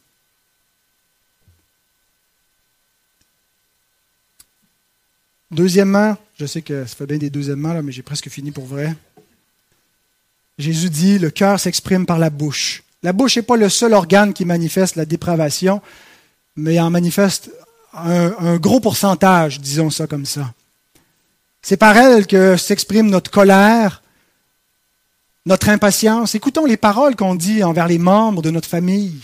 [5.53, 8.65] Deuxièmement, je sais que ça fait bien des deuxièmement, là, mais j'ai presque fini pour
[8.65, 8.95] vrai.
[10.57, 12.83] Jésus dit, le cœur s'exprime par la bouche.
[13.03, 15.81] La bouche n'est pas le seul organe qui manifeste la dépravation,
[16.55, 17.51] mais en manifeste
[17.93, 20.53] un, gros pourcentage, disons ça comme ça.
[21.61, 24.01] C'est par elle que s'exprime notre colère,
[25.45, 26.33] notre impatience.
[26.33, 29.21] Écoutons les paroles qu'on dit envers les membres de notre famille.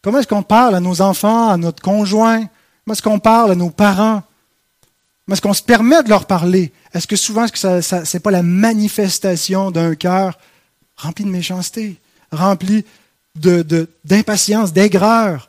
[0.00, 2.40] Comment est-ce qu'on parle à nos enfants, à notre conjoint?
[2.84, 4.22] Comment est-ce qu'on parle à nos parents?
[5.32, 6.72] Est-ce qu'on se permet de leur parler?
[6.92, 10.38] Est-ce que souvent, ce n'est pas la manifestation d'un cœur
[10.96, 11.96] rempli de méchanceté,
[12.30, 12.84] rempli
[13.34, 15.48] d'impatience, d'aigreur?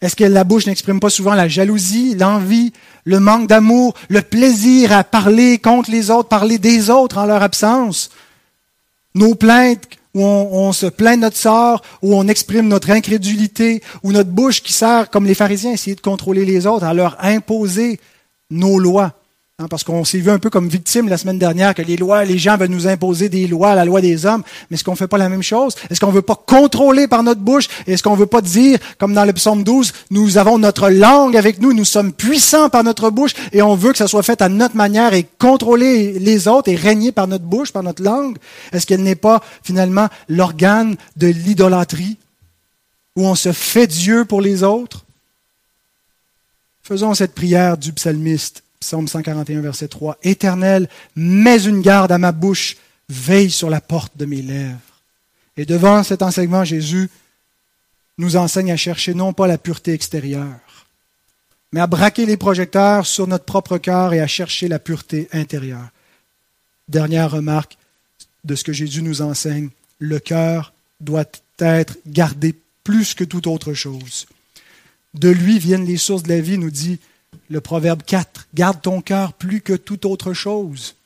[0.00, 2.72] Est-ce que la bouche n'exprime pas souvent la jalousie, l'envie,
[3.04, 7.42] le manque d'amour, le plaisir à parler contre les autres, parler des autres en leur
[7.42, 8.10] absence?
[9.14, 13.82] Nos plaintes où on, on, se plaint de notre sort, où on exprime notre incrédulité,
[14.02, 16.94] ou notre bouche qui sert, comme les pharisiens, à essayer de contrôler les autres, à
[16.94, 17.98] leur imposer
[18.50, 19.14] nos lois.
[19.60, 22.24] Hein, parce qu'on s'est vu un peu comme victime la semaine dernière que les lois,
[22.24, 24.96] les gens veulent nous imposer des lois, la loi des hommes, mais est-ce qu'on ne
[24.96, 25.76] fait pas la même chose?
[25.88, 27.68] Est-ce qu'on ne veut pas contrôler par notre bouche?
[27.86, 31.36] Est-ce qu'on ne veut pas dire, comme dans le psaume 12, nous avons notre langue
[31.36, 34.42] avec nous, nous sommes puissants par notre bouche et on veut que ça soit fait
[34.42, 38.38] à notre manière et contrôler les autres et régner par notre bouche, par notre langue?
[38.72, 42.16] Est-ce qu'elle n'est pas finalement l'organe de l'idolâtrie
[43.14, 45.04] où on se fait Dieu pour les autres?
[46.86, 50.18] Faisons cette prière du psalmiste, psaume 141, verset 3.
[50.22, 52.76] Éternel, mets une garde à ma bouche,
[53.08, 54.78] veille sur la porte de mes lèvres.
[55.56, 57.08] Et devant cet enseignement, Jésus
[58.18, 60.60] nous enseigne à chercher non pas la pureté extérieure,
[61.72, 65.88] mais à braquer les projecteurs sur notre propre cœur et à chercher la pureté intérieure.
[66.88, 67.78] Dernière remarque
[68.44, 69.70] de ce que Jésus nous enseigne,
[70.00, 71.24] le cœur doit
[71.60, 72.54] être gardé
[72.84, 74.26] plus que toute autre chose.
[75.14, 76.98] De lui viennent les sources de la vie, nous dit
[77.48, 78.48] le Proverbe 4.
[78.54, 80.96] Garde ton cœur plus que toute autre chose.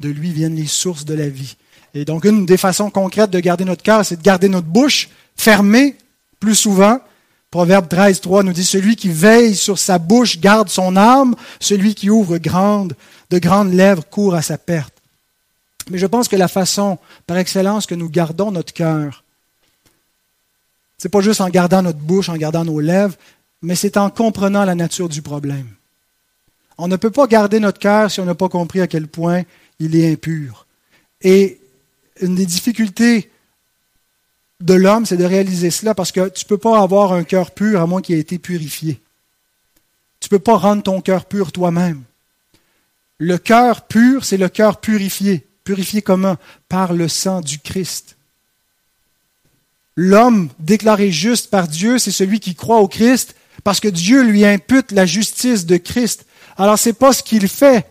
[0.00, 1.56] De lui viennent les sources de la vie.
[1.94, 5.10] Et donc, une des façons concrètes de garder notre cœur, c'est de garder notre bouche
[5.36, 5.96] fermée
[6.40, 7.00] plus souvent.
[7.50, 11.94] Proverbe 13, 3 nous dit, celui qui veille sur sa bouche garde son âme, celui
[11.94, 14.94] qui ouvre de grandes lèvres court à sa perte.
[15.90, 19.22] Mais je pense que la façon par excellence que nous gardons notre cœur,
[20.96, 23.16] c'est pas juste en gardant notre bouche, en gardant nos lèvres,
[23.62, 25.68] mais c'est en comprenant la nature du problème.
[26.78, 29.42] On ne peut pas garder notre cœur si on n'a pas compris à quel point
[29.78, 30.66] il est impur.
[31.20, 31.60] Et
[32.20, 33.30] une des difficultés
[34.60, 37.52] de l'homme, c'est de réaliser cela parce que tu ne peux pas avoir un cœur
[37.52, 39.00] pur à moins qu'il ait été purifié.
[40.20, 42.02] Tu ne peux pas rendre ton cœur pur toi-même.
[43.18, 45.46] Le cœur pur, c'est le cœur purifié.
[45.64, 46.36] Purifié comment?
[46.68, 48.16] Par le sang du Christ.
[49.94, 54.44] L'homme déclaré juste par Dieu, c'est celui qui croit au Christ parce que Dieu lui
[54.44, 56.26] impute la justice de Christ.
[56.56, 57.86] Alors ce n'est pas ce qu'il fait,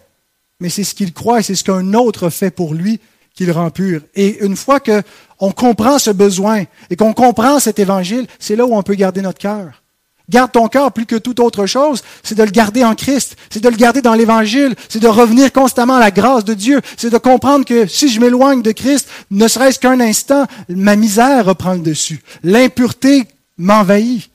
[0.60, 3.00] mais c'est ce qu'il croit et c'est ce qu'un autre fait pour lui
[3.34, 4.02] qu'il rend pur.
[4.16, 8.76] Et une fois qu'on comprend ce besoin et qu'on comprend cet évangile, c'est là où
[8.76, 9.82] on peut garder notre cœur.
[10.30, 13.62] Garde ton cœur plus que toute autre chose, c'est de le garder en Christ, c'est
[13.62, 17.10] de le garder dans l'Évangile, c'est de revenir constamment à la grâce de Dieu, c'est
[17.10, 21.74] de comprendre que si je m'éloigne de Christ, ne serait-ce qu'un instant, ma misère reprend
[21.74, 22.22] le dessus.
[22.44, 23.26] L'impureté
[23.58, 24.31] m'envahit.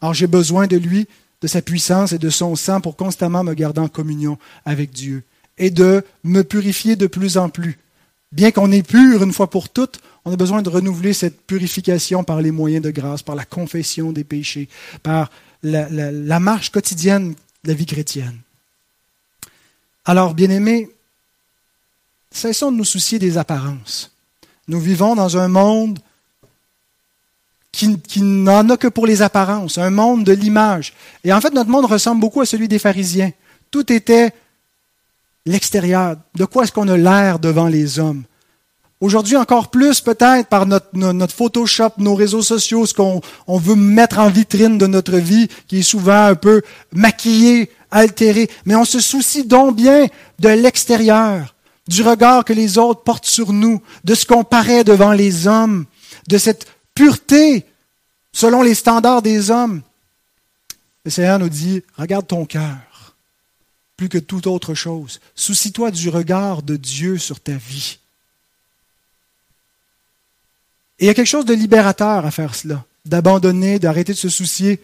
[0.00, 1.06] Alors j'ai besoin de lui,
[1.40, 5.24] de sa puissance et de son sang pour constamment me garder en communion avec Dieu
[5.58, 7.78] et de me purifier de plus en plus.
[8.30, 12.24] Bien qu'on est pur une fois pour toutes, on a besoin de renouveler cette purification
[12.24, 14.68] par les moyens de grâce, par la confession des péchés,
[15.02, 15.30] par
[15.62, 17.34] la, marche quotidienne
[17.64, 18.38] de la vie chrétienne.
[20.04, 20.90] Alors, bien-aimés,
[22.30, 24.12] cessons de nous soucier des apparences.
[24.68, 25.98] Nous vivons dans un monde
[27.78, 30.94] qui, qui n'en a que pour les apparences, un monde de l'image.
[31.22, 33.30] Et en fait, notre monde ressemble beaucoup à celui des pharisiens.
[33.70, 34.32] Tout était
[35.46, 36.16] l'extérieur.
[36.34, 38.24] De quoi est-ce qu'on a l'air devant les hommes?
[39.00, 44.18] Aujourd'hui, encore plus peut-être par notre, Photoshop, nos réseaux sociaux, ce qu'on on veut mettre
[44.18, 46.62] en vitrine de notre vie, qui est souvent un peu
[46.92, 48.50] maquillé, altéré.
[48.66, 50.06] Mais on se soucie donc bien
[50.40, 51.54] de l'extérieur,
[51.86, 55.84] du regard que les autres portent sur nous, de ce qu'on paraît devant les hommes,
[56.26, 56.66] de cette
[56.98, 57.64] pureté
[58.32, 59.82] selon les standards des hommes.
[61.04, 63.14] Le Seigneur nous dit, regarde ton cœur,
[63.96, 65.20] plus que toute autre chose.
[65.36, 67.98] Soucie-toi du regard de Dieu sur ta vie.
[70.98, 74.80] Il y a quelque chose de libérateur à faire cela, d'abandonner, d'arrêter de se soucier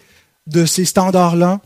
[0.46, 1.60] de ces standards-là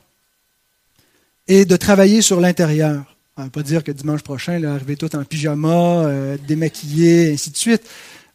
[1.47, 3.17] et de travailler sur l'intérieur.
[3.37, 7.35] On ne va pas dire que dimanche prochain, là, arriver tout en pyjama, euh, démaquillé,
[7.35, 7.83] ainsi de suite,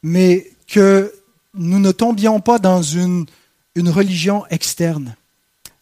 [0.03, 1.11] mais que
[1.55, 3.25] nous ne tombions pas dans une,
[3.75, 5.15] une religion externe.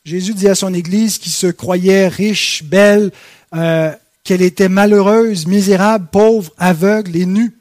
[0.03, 3.11] Jésus dit à son Église qui se croyait riche, belle,
[3.53, 3.91] euh,
[4.24, 7.53] qu'elle était malheureuse, misérable, pauvre, aveugle et nue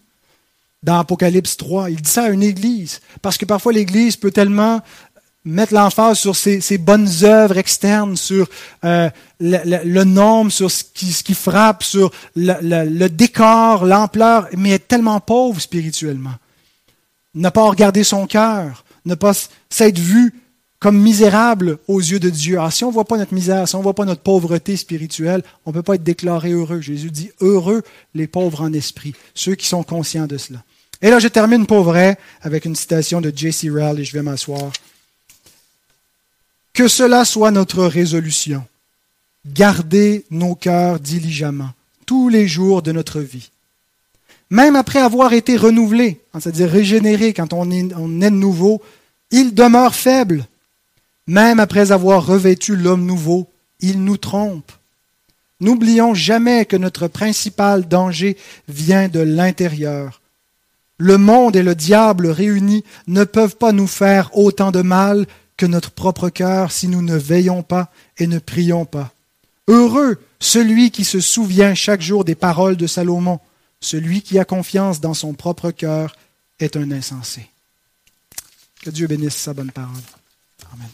[0.83, 1.91] dans Apocalypse 3.
[1.91, 4.81] Il dit ça à une église, parce que parfois l'église peut tellement
[5.45, 8.49] mettre l'emphase sur ses, bonnes œuvres externes, sur
[8.85, 9.09] euh,
[9.41, 16.35] le, nombre, sur ce qui, frappe, sur le, décor, l'ampleur, mais être tellement pauvre spirituellement.
[17.35, 19.33] Ne pas regarder son cœur, ne pas
[19.69, 20.35] s'être vu
[20.81, 22.59] comme misérable aux yeux de Dieu.
[22.59, 24.77] Alors, si on ne voit pas notre misère, si on ne voit pas notre pauvreté
[24.77, 26.81] spirituelle, on ne peut pas être déclaré heureux.
[26.81, 27.83] Jésus dit, heureux
[28.15, 30.65] les pauvres en esprit, ceux qui sont conscients de cela.
[31.03, 33.69] Et là, je termine pour vrai avec une citation de J.C.
[33.69, 34.73] Rowell et je vais m'asseoir.
[36.73, 38.65] Que cela soit notre résolution.
[39.47, 41.71] Garder nos cœurs diligemment
[42.07, 43.51] tous les jours de notre vie.
[44.51, 48.83] Même après avoir été renouvelé, hein, c'est-à-dire régénéré quand on est, on est nouveau,
[49.31, 50.47] il demeure faible.
[51.27, 53.49] Même après avoir revêtu l'homme nouveau,
[53.81, 54.73] il nous trompe.
[55.61, 58.37] N'oublions jamais que notre principal danger
[58.69, 60.21] vient de l'intérieur
[61.01, 65.27] le monde et le diable réunis ne peuvent pas nous faire autant de mal
[65.57, 69.11] que notre propre cœur si nous ne veillons pas et ne prions pas.
[69.67, 73.41] Heureux celui qui se souvient chaque jour des paroles de Salomon.
[73.81, 76.15] Celui qui a confiance dans son propre cœur
[76.59, 77.49] est un insensé.
[78.83, 80.03] Que Dieu bénisse sa bonne parole.
[80.73, 80.89] Amen.